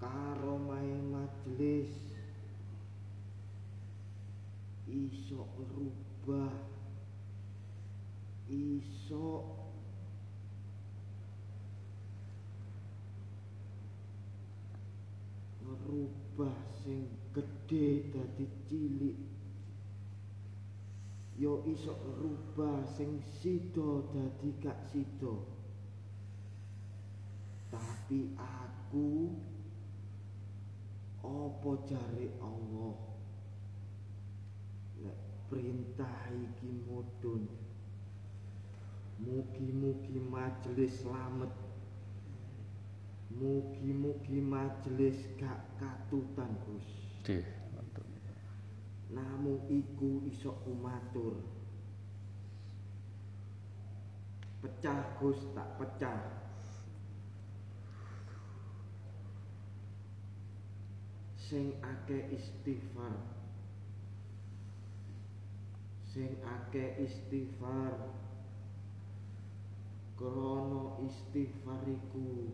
[0.00, 1.92] karomahe majelis
[4.88, 6.56] iso rubah
[8.48, 9.44] iso
[15.60, 17.04] ngerubah sing
[17.36, 18.08] gedhe
[18.40, 19.18] dadi cilik
[21.36, 25.36] yo iso ngerubah sing sida dadi gak sida.
[27.68, 29.32] Tapi aku
[31.20, 32.96] apa jare Allah?
[35.04, 35.18] Nek
[35.52, 37.44] perintah iki mudhun.
[39.20, 41.52] Mugi-mugi majelis slamet.
[43.36, 46.88] Mugi-mugi majelis gak katutan Gus.
[47.24, 47.59] Nggih.
[49.10, 51.42] Namung iku iso kumatur
[54.60, 56.20] Pecah Gus tak pecah.
[61.40, 63.16] Sing akeh istighfar.
[66.12, 67.96] Sing akeh istighfar.
[70.20, 72.52] Krana istighfar iku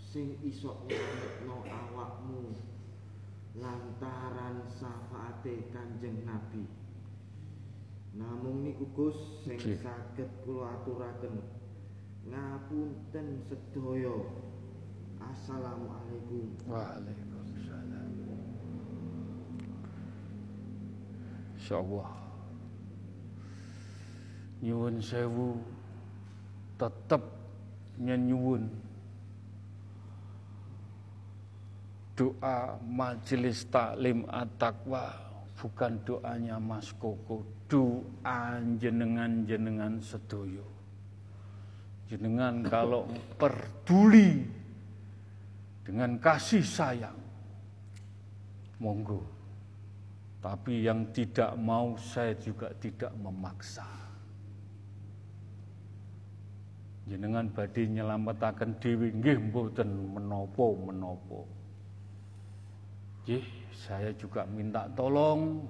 [0.00, 2.56] sing iso nyelametno awakmu
[3.60, 6.64] lantaran syafaate Kanjeng Nabi.
[8.16, 11.44] Namung niku Gus sing saged kula aturaken.
[12.26, 14.16] Ngapunten sedaya.
[15.20, 16.56] Assalamualaikum.
[16.66, 18.10] Waalaikumsalam.
[21.60, 22.10] Insyaallah.
[24.64, 25.60] Nyuwun sewu.
[26.80, 27.20] Tetep
[28.00, 28.72] nyenyuwun
[32.20, 35.08] doa majelis taklim at-taqwa
[35.56, 40.68] bukan doanya Mas Koko, doa jenengan-jenengan sedoyo.
[42.12, 43.08] Jenengan kalau
[43.40, 44.44] peduli
[45.80, 47.16] dengan kasih sayang,
[48.76, 49.24] monggo.
[50.40, 53.84] Tapi yang tidak mau saya juga tidak memaksa.
[57.04, 61.59] Jenengan badhe nyelametaken dhewe nggih mboten menapa-menapa.
[63.24, 65.64] Nggih, saya juga minta tolong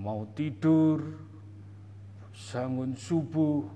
[0.00, 1.30] mau tidur
[2.40, 3.68] bangun subuh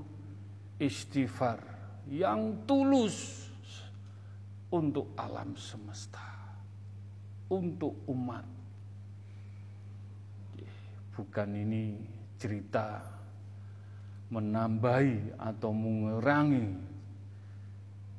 [0.80, 1.60] istighfar
[2.08, 3.48] yang tulus
[4.72, 6.24] untuk alam semesta,
[7.52, 8.42] untuk umat.
[11.14, 11.94] Bukan ini
[12.40, 12.98] cerita
[14.34, 16.66] menambahi atau mengurangi.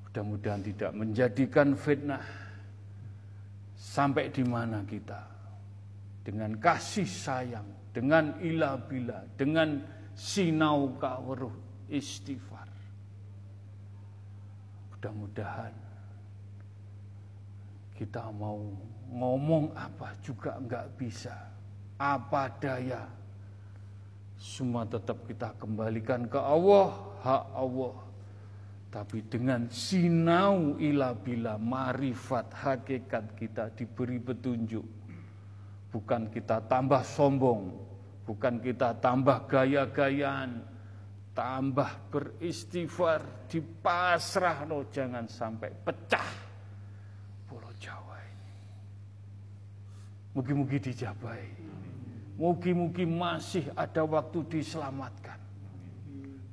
[0.07, 2.44] Mudah-mudahan tidak menjadikan fitnah.
[3.85, 5.21] Sampai di mana kita?
[6.25, 9.77] Dengan kasih sayang, dengan ilah bila, dengan
[10.17, 11.53] sinau kaweruh
[11.85, 12.65] istighfar.
[14.89, 15.69] Mudah-mudahan
[17.93, 18.57] kita mau
[19.13, 21.37] ngomong apa juga enggak bisa.
[22.01, 23.05] Apa daya.
[24.35, 26.89] Semua tetap kita kembalikan ke Allah,
[27.21, 28.04] hak Allah.
[28.95, 34.87] Tapi dengan sinau ila bila marifat hakikat kita diberi petunjuk.
[35.91, 37.75] Bukan kita tambah sombong,
[38.23, 40.63] bukan kita tambah gaya-gayaan,
[41.35, 46.29] tambah beristighfar, dipasrah no, jangan sampai pecah
[47.51, 48.53] Pulau Jawa ini.
[50.39, 51.43] Mugi-mugi dijabai.
[52.39, 55.44] Mugi-mugi masih ada waktu diselamatkan.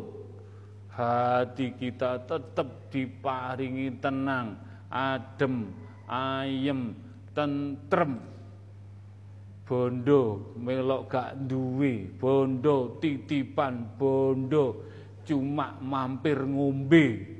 [0.90, 4.56] hati kita tetap diparingi tenang
[4.88, 5.70] adem
[6.08, 6.96] ayem
[7.36, 8.31] tentrem
[9.72, 12.12] bondo melok gak duwe.
[12.20, 14.84] Bondo titipan bondo.
[15.24, 17.40] Cuma mampir ngombe.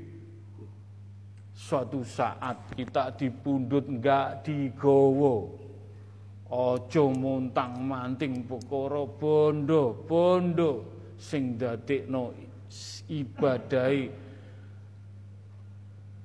[1.52, 5.60] Suatu saat kita dipundut enggak digowo
[6.48, 10.88] ojo montang manting pokoro bondo bondo.
[11.20, 12.32] Sing dadekno
[13.12, 14.08] ibadai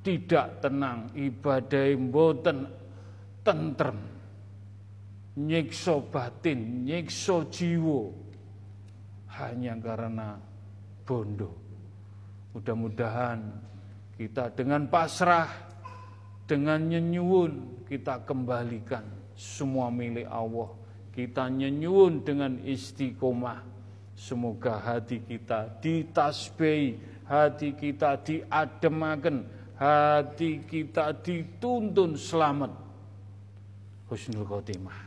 [0.01, 2.63] tidak tenang ibadai mboten
[3.43, 4.16] tentrem
[5.37, 8.09] nyikso batin nyikso jiwo
[9.37, 10.41] hanya karena
[11.05, 11.67] bondo
[12.57, 13.67] mudah-mudahan
[14.17, 15.45] kita dengan pasrah,
[16.49, 19.05] dengan nyenyuun kita kembalikan
[19.37, 20.73] semua milik Allah.
[21.13, 23.61] Kita nyenyuun dengan istiqomah.
[24.17, 26.97] Semoga hati kita ditasbih,
[27.29, 29.45] hati kita diademaken,
[29.77, 32.73] hati kita dituntun selamat.
[34.09, 35.06] Husnul khotimah.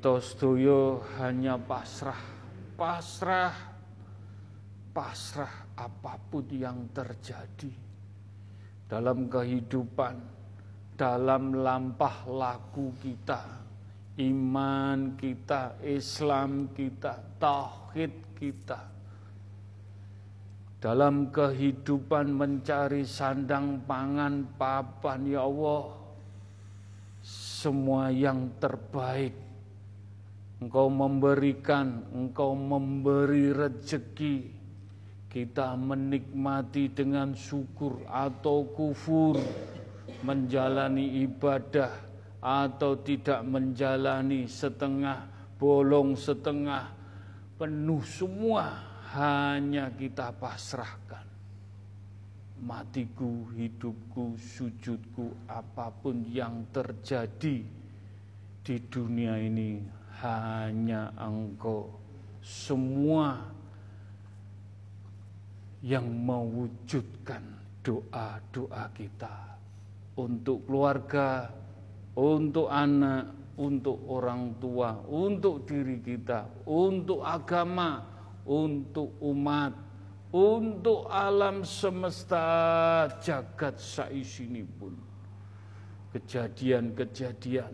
[0.00, 2.16] kita sedaya hanya pasrah
[2.72, 3.52] pasrah
[4.96, 7.68] pasrah apa pun yang terjadi
[8.88, 10.16] dalam kehidupan
[10.96, 13.44] dalam lampah laku kita
[14.24, 18.80] iman kita, Islam kita, tauhid kita.
[20.80, 25.92] Dalam kehidupan mencari sandang pangan papan ya Allah,
[27.24, 29.49] semua yang terbaik.
[30.60, 34.60] Engkau memberikan, engkau memberi rezeki.
[35.30, 39.38] Kita menikmati dengan syukur atau kufur,
[40.26, 41.92] menjalani ibadah
[42.42, 45.30] atau tidak menjalani setengah
[45.60, 46.92] bolong setengah
[47.56, 48.80] penuh semua
[49.12, 51.30] hanya kita pasrahkan
[52.60, 57.64] matiku, hidupku, sujudku, apa pun yang terjadi
[58.60, 61.88] di dunia ini hanya engkau
[62.44, 63.40] semua
[65.80, 67.40] yang mewujudkan
[67.80, 69.56] doa-doa kita
[70.20, 71.48] untuk keluarga,
[72.12, 78.04] untuk anak, untuk orang tua, untuk diri kita, untuk agama,
[78.44, 79.72] untuk umat,
[80.32, 82.44] untuk alam semesta
[83.24, 84.92] jagat saisini pun.
[86.12, 87.72] Kejadian-kejadian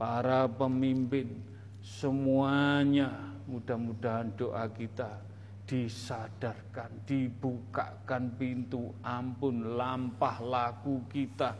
[0.00, 1.53] para pemimpin
[1.84, 3.12] semuanya
[3.44, 5.20] mudah-mudahan doa kita
[5.68, 11.52] disadarkan, dibukakan pintu ampun lampah laku kita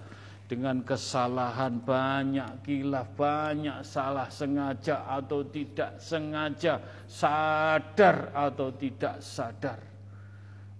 [0.48, 9.80] dengan kesalahan banyak kilaf, banyak salah sengaja atau tidak sengaja, sadar atau tidak sadar.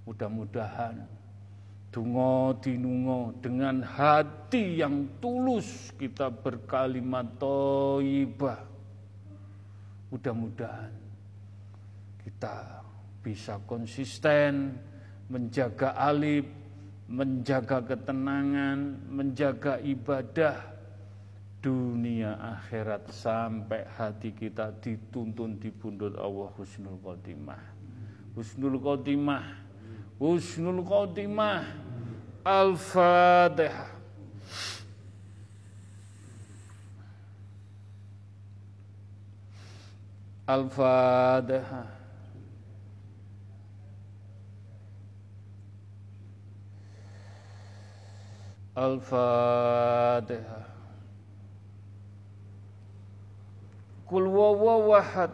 [0.04, 1.14] Mudah-mudahan
[1.94, 8.73] Dungo dinungo dengan hati yang tulus kita berkalimat toibah.
[10.14, 10.94] Mudah-mudahan
[12.22, 12.86] kita
[13.18, 14.78] bisa konsisten
[15.26, 16.46] menjaga alif,
[17.10, 20.54] menjaga ketenangan, menjaga ibadah
[21.58, 27.62] dunia akhirat sampai hati kita dituntun di pundut Allah husnul khotimah.
[28.38, 29.66] Husnul khotimah.
[30.22, 31.64] Husnul khotimah.
[32.46, 33.93] Al-Fatihah.
[40.44, 41.88] Al-Fatihah.
[48.76, 50.64] Al-Fatihah.
[54.04, 55.32] Kul wawawahad.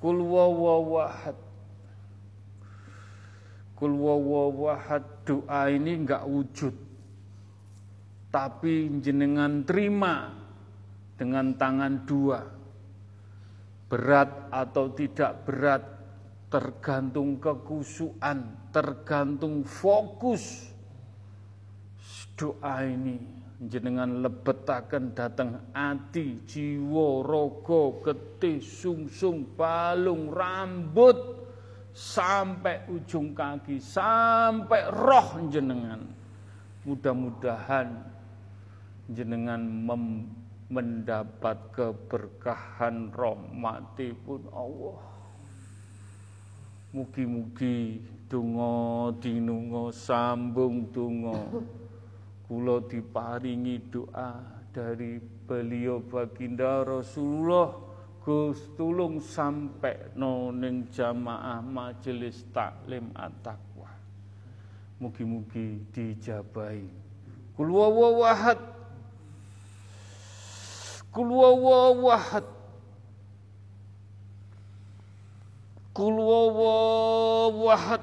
[0.00, 1.36] Kul wawawahad.
[3.76, 6.72] Kul wawawahad doa ini enggak wujud.
[8.32, 10.32] Tapi jenengan terima
[11.20, 12.57] dengan tangan dua.
[13.88, 15.82] Berat atau tidak berat
[16.52, 20.68] tergantung kekusuan, tergantung fokus
[22.38, 23.18] doa ini
[23.58, 31.18] jenengan lebetaken datang ati, jiwa, rogo, getih, sungsung, balung, rambut
[31.90, 35.98] sampai ujung kaki, sampai roh jenengan.
[36.86, 37.90] Mudah-mudahan
[39.10, 40.30] jenengan mem
[40.68, 45.00] mendapat keberkahan rahmatipun Allah.
[46.92, 51.36] Mugi-mugi donga dinunga sambung donga
[52.48, 54.40] kula diparingi doa
[54.72, 57.88] dari beliau baginda Rasulullah
[58.28, 63.88] Gus tulung sampai noning jamaah majelis taklim at-taqwa.
[65.00, 66.84] Mugi-mugi dijabai.
[67.56, 67.72] Kul.
[71.12, 72.48] Kul.
[75.98, 78.02] Kul wawahad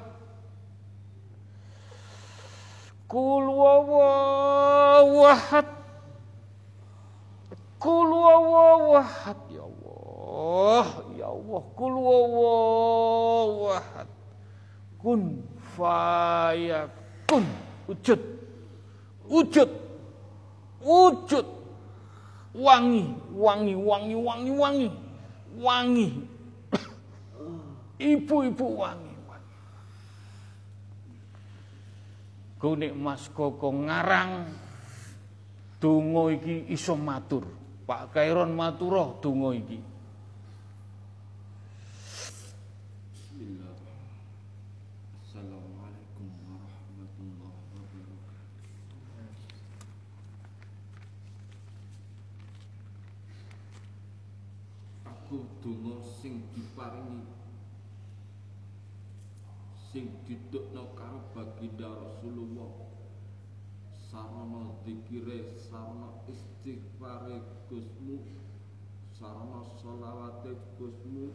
[3.08, 3.46] Kul
[7.80, 11.62] Kul wawahad ya Allah ya Allah.
[11.72, 14.08] Kul wawahad
[15.00, 15.40] kun.
[15.76, 17.44] Fayakun
[17.88, 18.20] wujud.
[19.28, 19.70] Wujud.
[20.84, 21.55] Wujud
[22.56, 23.04] wangi
[23.36, 24.88] wangi wangi wangi wangi.
[25.60, 26.08] Wangi.
[28.12, 29.56] Ibu-ibu wangi wangi.
[32.56, 34.48] Kunik mas koko ngarang
[35.80, 37.44] donga iki iso matur.
[37.86, 39.78] Pak Kairon maturah donga iki
[43.14, 43.78] Bismillah.
[45.22, 48.26] Assalamualaikum warahmatullahi wabarakatuh.
[55.26, 57.26] Aku donga sing diparingi
[59.74, 62.70] sing didukno karo baginda Rasulullah.
[63.90, 68.22] Sarana zikire sarana istighfare Gusmu
[69.18, 71.34] sarana sholawate Gusmu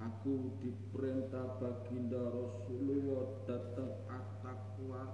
[0.00, 5.04] Aku diperintah baginda Rasulullah datang at-taqwa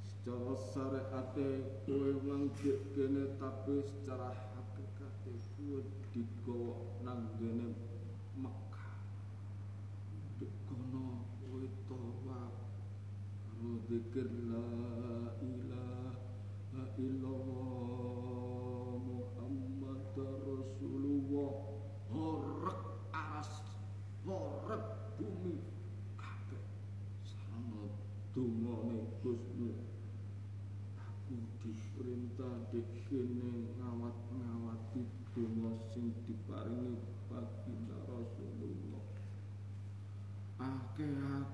[0.00, 1.48] Secara syariate
[1.84, 7.76] kowe lanjut kene tapi secara hakikate kowe digawa nang gene
[8.40, 8.88] Mekah.
[10.40, 12.56] Dikono kowe tawaf
[13.44, 14.64] karo zikir la
[15.44, 17.65] ilaha illallah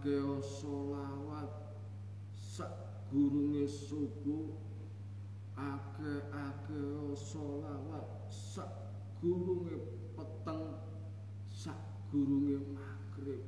[0.03, 1.79] akeh-akeh sholawat
[2.35, 4.51] sak gurunge subuh
[5.55, 8.66] akeh-akeh sholawat sak
[9.23, 9.79] gurunge
[10.19, 10.74] peteng
[11.55, 11.79] sak
[12.11, 13.47] gurunge maghrib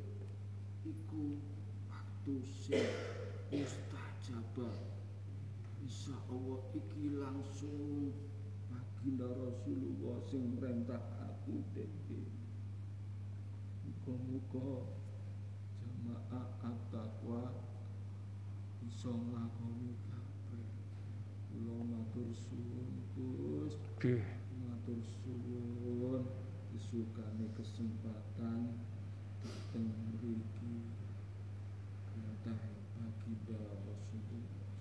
[0.87, 1.43] iku
[1.91, 2.87] waktu sing
[3.51, 4.79] mustajabah.
[5.83, 8.15] Insya Allah iki langsung
[8.71, 12.31] baginda Rasulullah sing merintah aku deke
[13.83, 15.03] Muga-muga
[16.35, 17.43] jamaah at-taqwa
[18.83, 20.67] bisa nglakoni kabeh.
[21.55, 23.79] Kula matur suwun Gus.
[24.67, 26.27] Matur suwun.
[26.75, 28.75] Disukani kesempatan.
[29.47, 30.75] Dateng mriki.
[32.11, 32.59] Perintah
[32.99, 34.75] baginda Rasulullah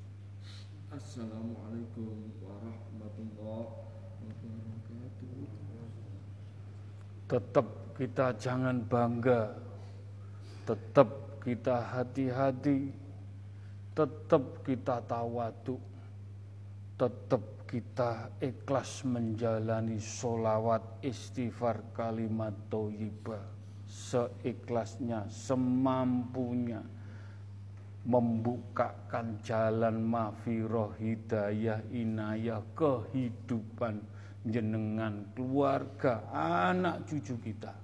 [0.90, 3.70] Assalamualaikum warahmatullahi
[4.26, 5.46] wabarakatuh.
[7.30, 7.68] Tetap
[7.98, 9.54] kita jangan bangga,
[10.66, 12.88] tetap kita hati-hati,
[13.92, 15.76] tetap kita tawadu,
[16.96, 23.44] tetap kita ikhlas menjalani solawat istighfar kalimat toyibah
[23.94, 26.82] seikhlasnya, semampunya
[28.04, 34.02] membukakan jalan mafiroh hidayah inayah kehidupan
[34.44, 37.83] jenengan keluarga anak cucu kita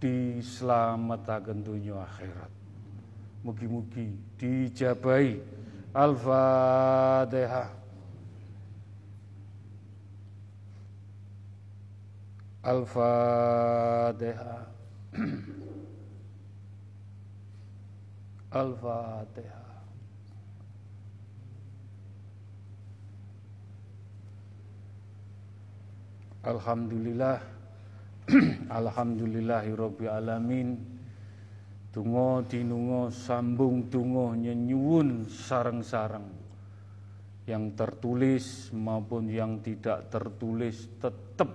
[0.00, 2.48] diselamatkan dunia akhirat.
[3.44, 5.36] Mugi-mugi dijabai
[5.92, 7.68] al-fatihah.
[12.60, 14.68] Al-fatihah.
[18.60, 19.60] Al-fatihah.
[26.40, 27.59] Alhamdulillah
[28.70, 30.78] Alhamdulillahirabbil alamin.
[31.90, 36.30] Tungo dinungo sambung tungo nyenyuwun sareng-sareng.
[37.50, 41.50] Yang tertulis maupun yang tidak tertulis tetap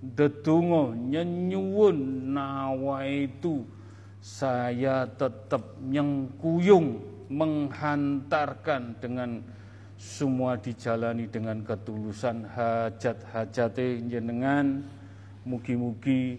[0.00, 3.60] dedungo nyenyuwun nawa itu.
[4.22, 9.44] Saya tetap nyengkuyung menghantarkan dengan
[10.00, 13.76] semua dijalani dengan ketulusan hajat-hajat
[14.08, 14.86] jenengan
[15.44, 16.38] mugi-mugi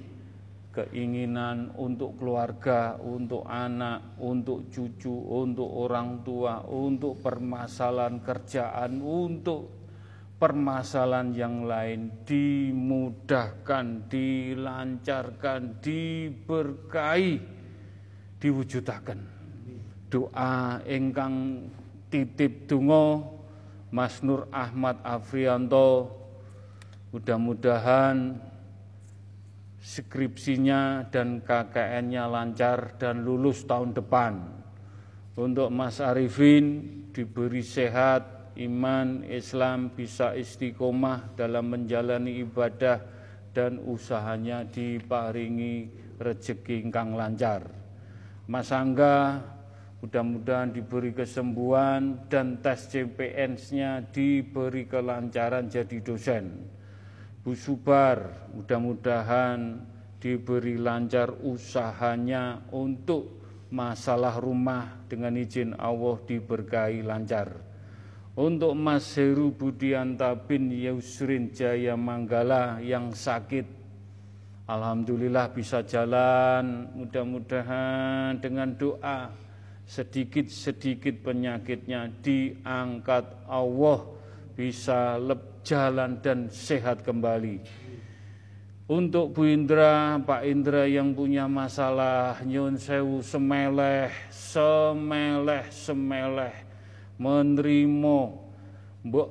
[0.74, 9.70] keinginan untuk keluarga, untuk anak, untuk cucu, untuk orang tua, untuk permasalahan kerjaan, untuk
[10.42, 17.34] permasalahan yang lain dimudahkan, dilancarkan, diberkahi,
[18.42, 19.20] diwujudaken.
[20.10, 21.70] Doa ingkang
[22.10, 23.24] titip donga
[23.94, 26.10] Mas Nur Ahmad Afrianto
[27.14, 28.42] mudah-mudahan
[29.84, 34.40] skripsinya dan KKN-nya lancar dan lulus tahun depan.
[35.36, 43.04] Untuk Mas Arifin diberi sehat, iman, Islam bisa istiqomah dalam menjalani ibadah
[43.52, 47.68] dan usahanya diparingi rezeki ingkang lancar.
[48.48, 49.44] Mas Angga
[50.00, 56.72] mudah-mudahan diberi kesembuhan dan tes CPNS-nya diberi kelancaran jadi dosen.
[57.44, 59.84] Bu Subar mudah-mudahan
[60.24, 67.52] diberi lancar usahanya untuk masalah rumah dengan izin Allah diberkahi lancar.
[68.40, 73.84] Untuk Mas Heru Budianta bin Yusrin Jaya Manggala yang sakit
[74.64, 79.30] Alhamdulillah bisa jalan mudah-mudahan dengan doa
[79.84, 84.08] sedikit-sedikit penyakitnya diangkat Allah
[84.56, 87.64] bisa lebih jalan dan sehat kembali.
[88.84, 96.54] Untuk Bu Indra, Pak Indra yang punya masalah nyun sewu semeleh, semeleh, semeleh,
[97.16, 98.20] menerima,
[99.08, 99.30] mbok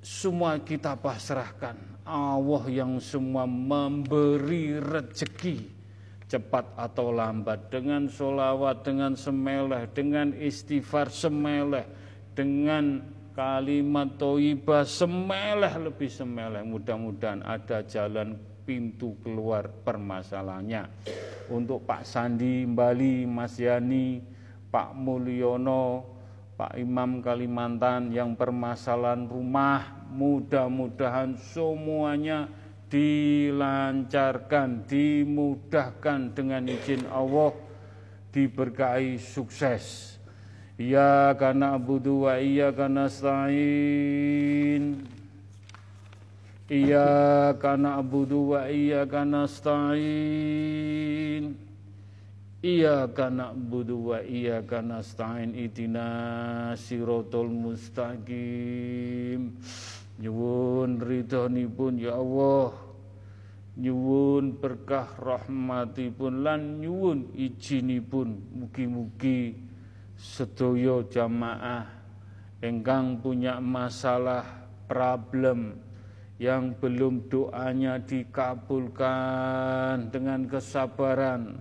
[0.00, 1.76] semua kita pasrahkan.
[2.08, 5.70] Allah yang semua memberi rezeki
[6.30, 11.84] cepat atau lambat dengan solawat, dengan semeleh, dengan istighfar semeleh,
[12.32, 13.02] dengan
[13.32, 16.62] kalimat toibah semeleh lebih semeleh.
[16.66, 20.86] Mudah-mudahan ada jalan pintu keluar permasalahannya.
[21.50, 24.22] Untuk Pak Sandi Bali Mas Yani
[24.70, 26.06] Pak Mulyono
[26.54, 32.52] Pak Imam Kalimantan yang permasalahan rumah mudah-mudahan semuanya
[32.92, 37.56] dilancarkan dimudahkan dengan izin Allah
[38.28, 40.19] diberkahi sukses
[40.80, 45.04] Iyyaka na'budu wa iyyaka nasta'in.
[46.72, 49.92] Iyyaka na'budu wa iyyaka nasta'in.
[52.64, 55.52] Iyyaka na'budu wa iyyaka nasta'in.
[55.52, 59.52] Ihdina siratal mustaqim.
[60.16, 62.72] Nyuwun ridhonipun ya Allah.
[63.76, 68.48] Nyuwun berkah rahmatipun lan nyuwun ijinipun.
[68.56, 69.68] Mugi-mugi
[70.20, 71.88] sedaya jamaah
[72.60, 74.44] engkang punya masalah
[74.84, 75.80] problem
[76.36, 81.56] yang belum doanya dikabulkan dengan kesabaran,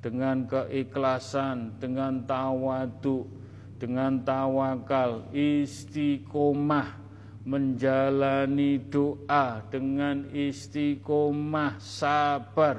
[0.00, 3.28] dengan keikhlasan, dengan tawadu,
[3.76, 7.08] dengan tawakal, istiqomah
[7.48, 12.76] menjalani doa dengan istiqomah sabar.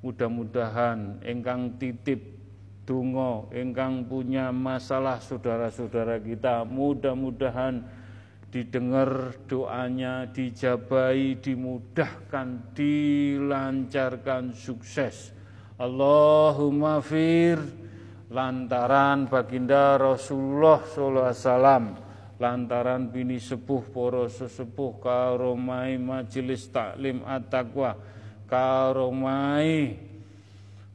[0.00, 2.31] Mudah-mudahan engkang titip
[2.82, 6.66] Dungo engkang punya masalah saudara-saudara kita.
[6.66, 7.82] Mudah-mudahan
[8.50, 15.30] didengar doanya dijabai dimudahkan dilancarkan sukses.
[15.78, 17.62] Allahumma fir.
[18.32, 21.84] Lantaran baginda Rasulullah sallallahu alaihi wasallam
[22.42, 27.94] lantaran bini sepuh poro sesepuh karomai majelis taklim at-taqwa
[28.50, 29.94] karomai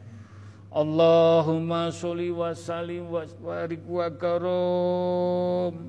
[0.76, 5.88] Allahumma sholli wa sallim wa barik wa karom.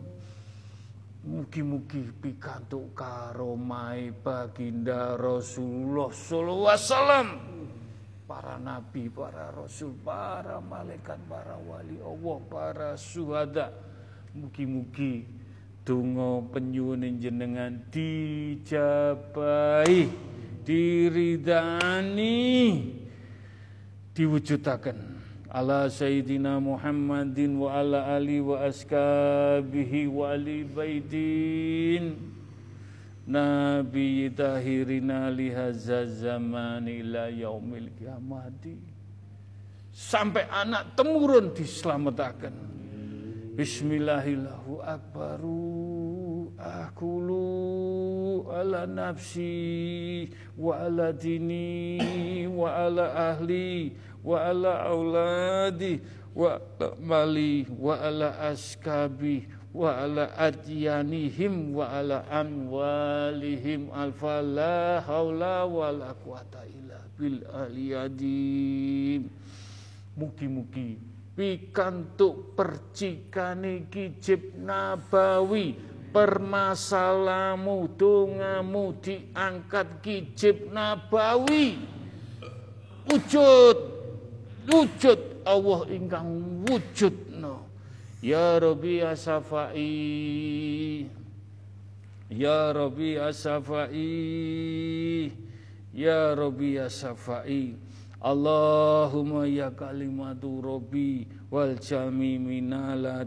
[1.26, 7.34] Mugi-mugi pikantuk karomai baginda Rasulullah sallallahu alaihi wasallam.
[8.30, 13.74] Para nabi, para rasul, para malaikat, para wali Allah, para syuhada.
[14.38, 15.26] Mugi-mugi
[15.82, 18.94] donga penyuwun jenengan dijabahi,
[20.62, 22.38] diridani
[24.16, 24.96] diwujudaken
[25.52, 32.32] ala sayyidina Muhammadin wa ala ali wa askabihi wa ali baitin.
[33.26, 38.78] Nabi tahirina lihazza zaman ila yaumil kiamati.
[39.90, 42.54] Sampai anak temurun diselamatkan.
[43.58, 45.85] Bismillahirrahmanirrahim
[46.58, 53.92] akulu ala nafsi wa ala dini wa ala ahli
[54.24, 56.00] wa ala auladi
[56.34, 59.44] wa ala mali wa ala askabi
[59.76, 63.92] wa ala adyanihim wa ala amwalihim.
[63.92, 69.28] Alfa la haula wa la quwata illa bil aliyadim
[70.16, 70.96] mugi-mugi
[71.36, 75.76] pikantuk percikane kijib nabawi
[76.16, 81.76] permasalamu dongamu diangkat kijib nabawi.
[83.04, 83.76] Wujud
[84.64, 87.68] wujud Allah ingkang wujudno.
[88.24, 89.92] Ya Rabbi asafai
[92.32, 94.08] ya Rabbi asafai
[95.92, 97.76] ya Rabbi asafai
[98.20, 103.24] Allahumma ya kalimatu Rabbi wal jami minala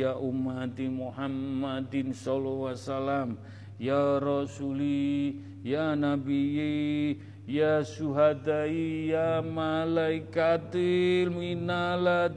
[0.00, 3.36] ya ummati Muhammadin sallallahu wasallam.
[3.78, 12.30] Ya rasuli ya nabiyyi Ya suhadai ya malaikatil minala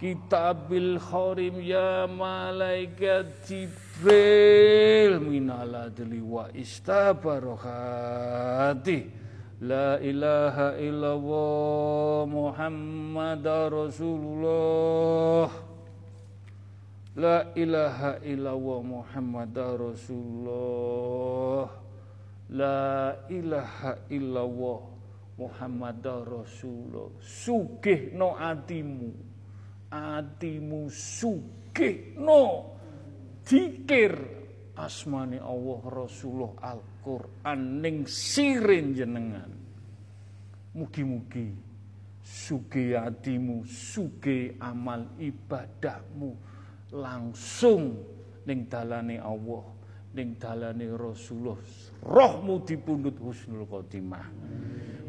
[0.00, 5.20] kitabil khorim ya malaikat Jibril.
[5.20, 5.92] Minala
[9.62, 15.46] deli wa istabarohati La ilaha illallah Muhammad Rasulullah.
[17.14, 21.70] La ilaha illallah Muhammad Rasulullah.
[22.50, 24.82] La ilaha illallah
[25.38, 27.14] Muhammad Rasulullah.
[27.22, 29.14] Sugih no atimu.
[29.94, 32.74] Atimu sugih no
[33.46, 34.41] Dikir
[34.72, 39.52] Asmani Allah Rasulullah Al-Quran Ning sirin jenengan.
[40.72, 41.52] Mugi-mugi
[42.24, 46.32] Sugih atimu Sugih amal ibadahmu
[46.96, 48.00] Langsung
[48.48, 49.64] Ning dalane Allah
[50.16, 51.60] Ning dalane Rasulullah.
[52.00, 54.24] Rohmu dipundhut husnul khotimah.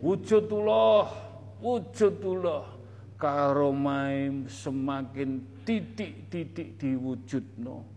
[0.03, 1.07] Wujudullah
[1.63, 2.65] wujudullah.
[3.15, 7.92] Karomai semakin titik-titik diwujudno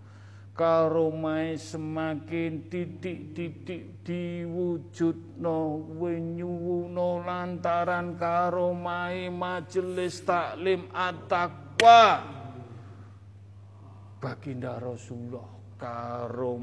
[0.56, 12.24] karomai semakin titik-titik diwujudno wenyuwuno lantaran karomai majelis taklim at-taqwa.
[14.16, 16.56] Baginda Rasulullah karo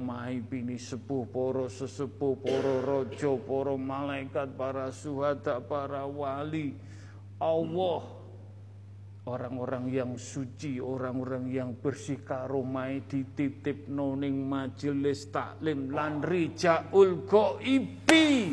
[0.49, 6.73] pini sepuh poro sesepuh poro rojo poro malaikat para suhada para wali
[7.37, 8.22] Allah
[9.23, 18.51] orang-orang yang suci orang-orang yang bersih karomai dititip noning majelis taklim lan rijaul goibi.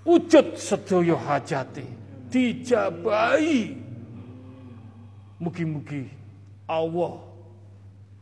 [0.00, 1.84] Wujud sedoyo hajati
[2.32, 3.76] dijabai
[5.40, 6.08] mugi-mugi
[6.68, 7.20] Allah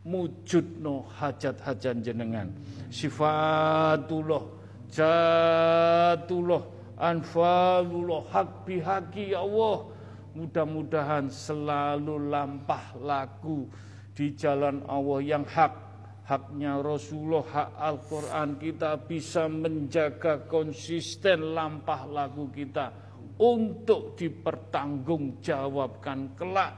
[0.03, 2.51] mujudno hajat-hajat jenengan.
[2.89, 4.43] Sifatullah
[4.89, 6.63] jatullah
[6.97, 9.98] anfalullah hak bihaki ya Allah
[10.39, 13.67] mudah-mudahan selalu lampah laku
[14.15, 15.75] di jalan Allah yang hak
[16.23, 22.87] haknya Rasulullah hak Al-Quran kita bisa menjaga konsisten lampah laku kita
[23.35, 26.71] untuk dipertanggungjawabkan kelak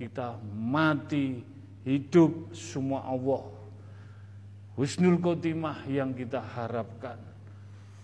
[0.00, 1.44] kita mati
[1.84, 3.52] hidup semua Allah.
[4.80, 7.20] Husnul khotimah yang kita harapkan.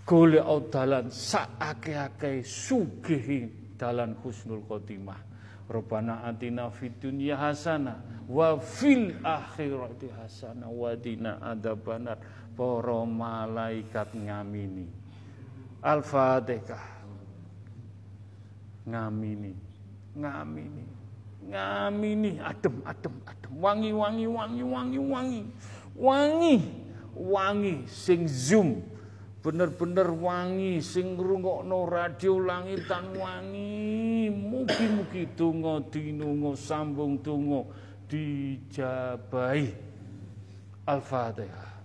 [0.04, 5.20] Gole dalan saake-ake sugihi dalan husnul khotimah.
[5.66, 7.98] Rabbana atina fid dunya hasana
[8.30, 12.18] wa fil akhirati hasana wa dina adabanar
[12.54, 14.86] para malaikat ngamini.
[15.82, 16.86] Al-Fatihah.
[18.86, 19.52] Ngamini.
[20.16, 20.96] Ngamini
[21.46, 25.42] ngamini adem adem adem wangi wangi wangi wangi wangi
[25.94, 26.56] wangi
[27.14, 28.82] wangi sing zoom
[29.46, 37.62] bener-bener wangi sing ngrungokno radio langitan wangi mugi-mugi donga dinunga sambung donga
[38.10, 39.70] dijabahi
[40.90, 41.78] al-fatihah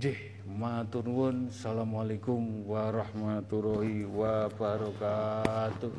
[0.00, 0.16] Jih,
[0.48, 1.52] matur nuwun.
[1.52, 5.92] Assalamualaikum warahmatullahi wabarakatuh.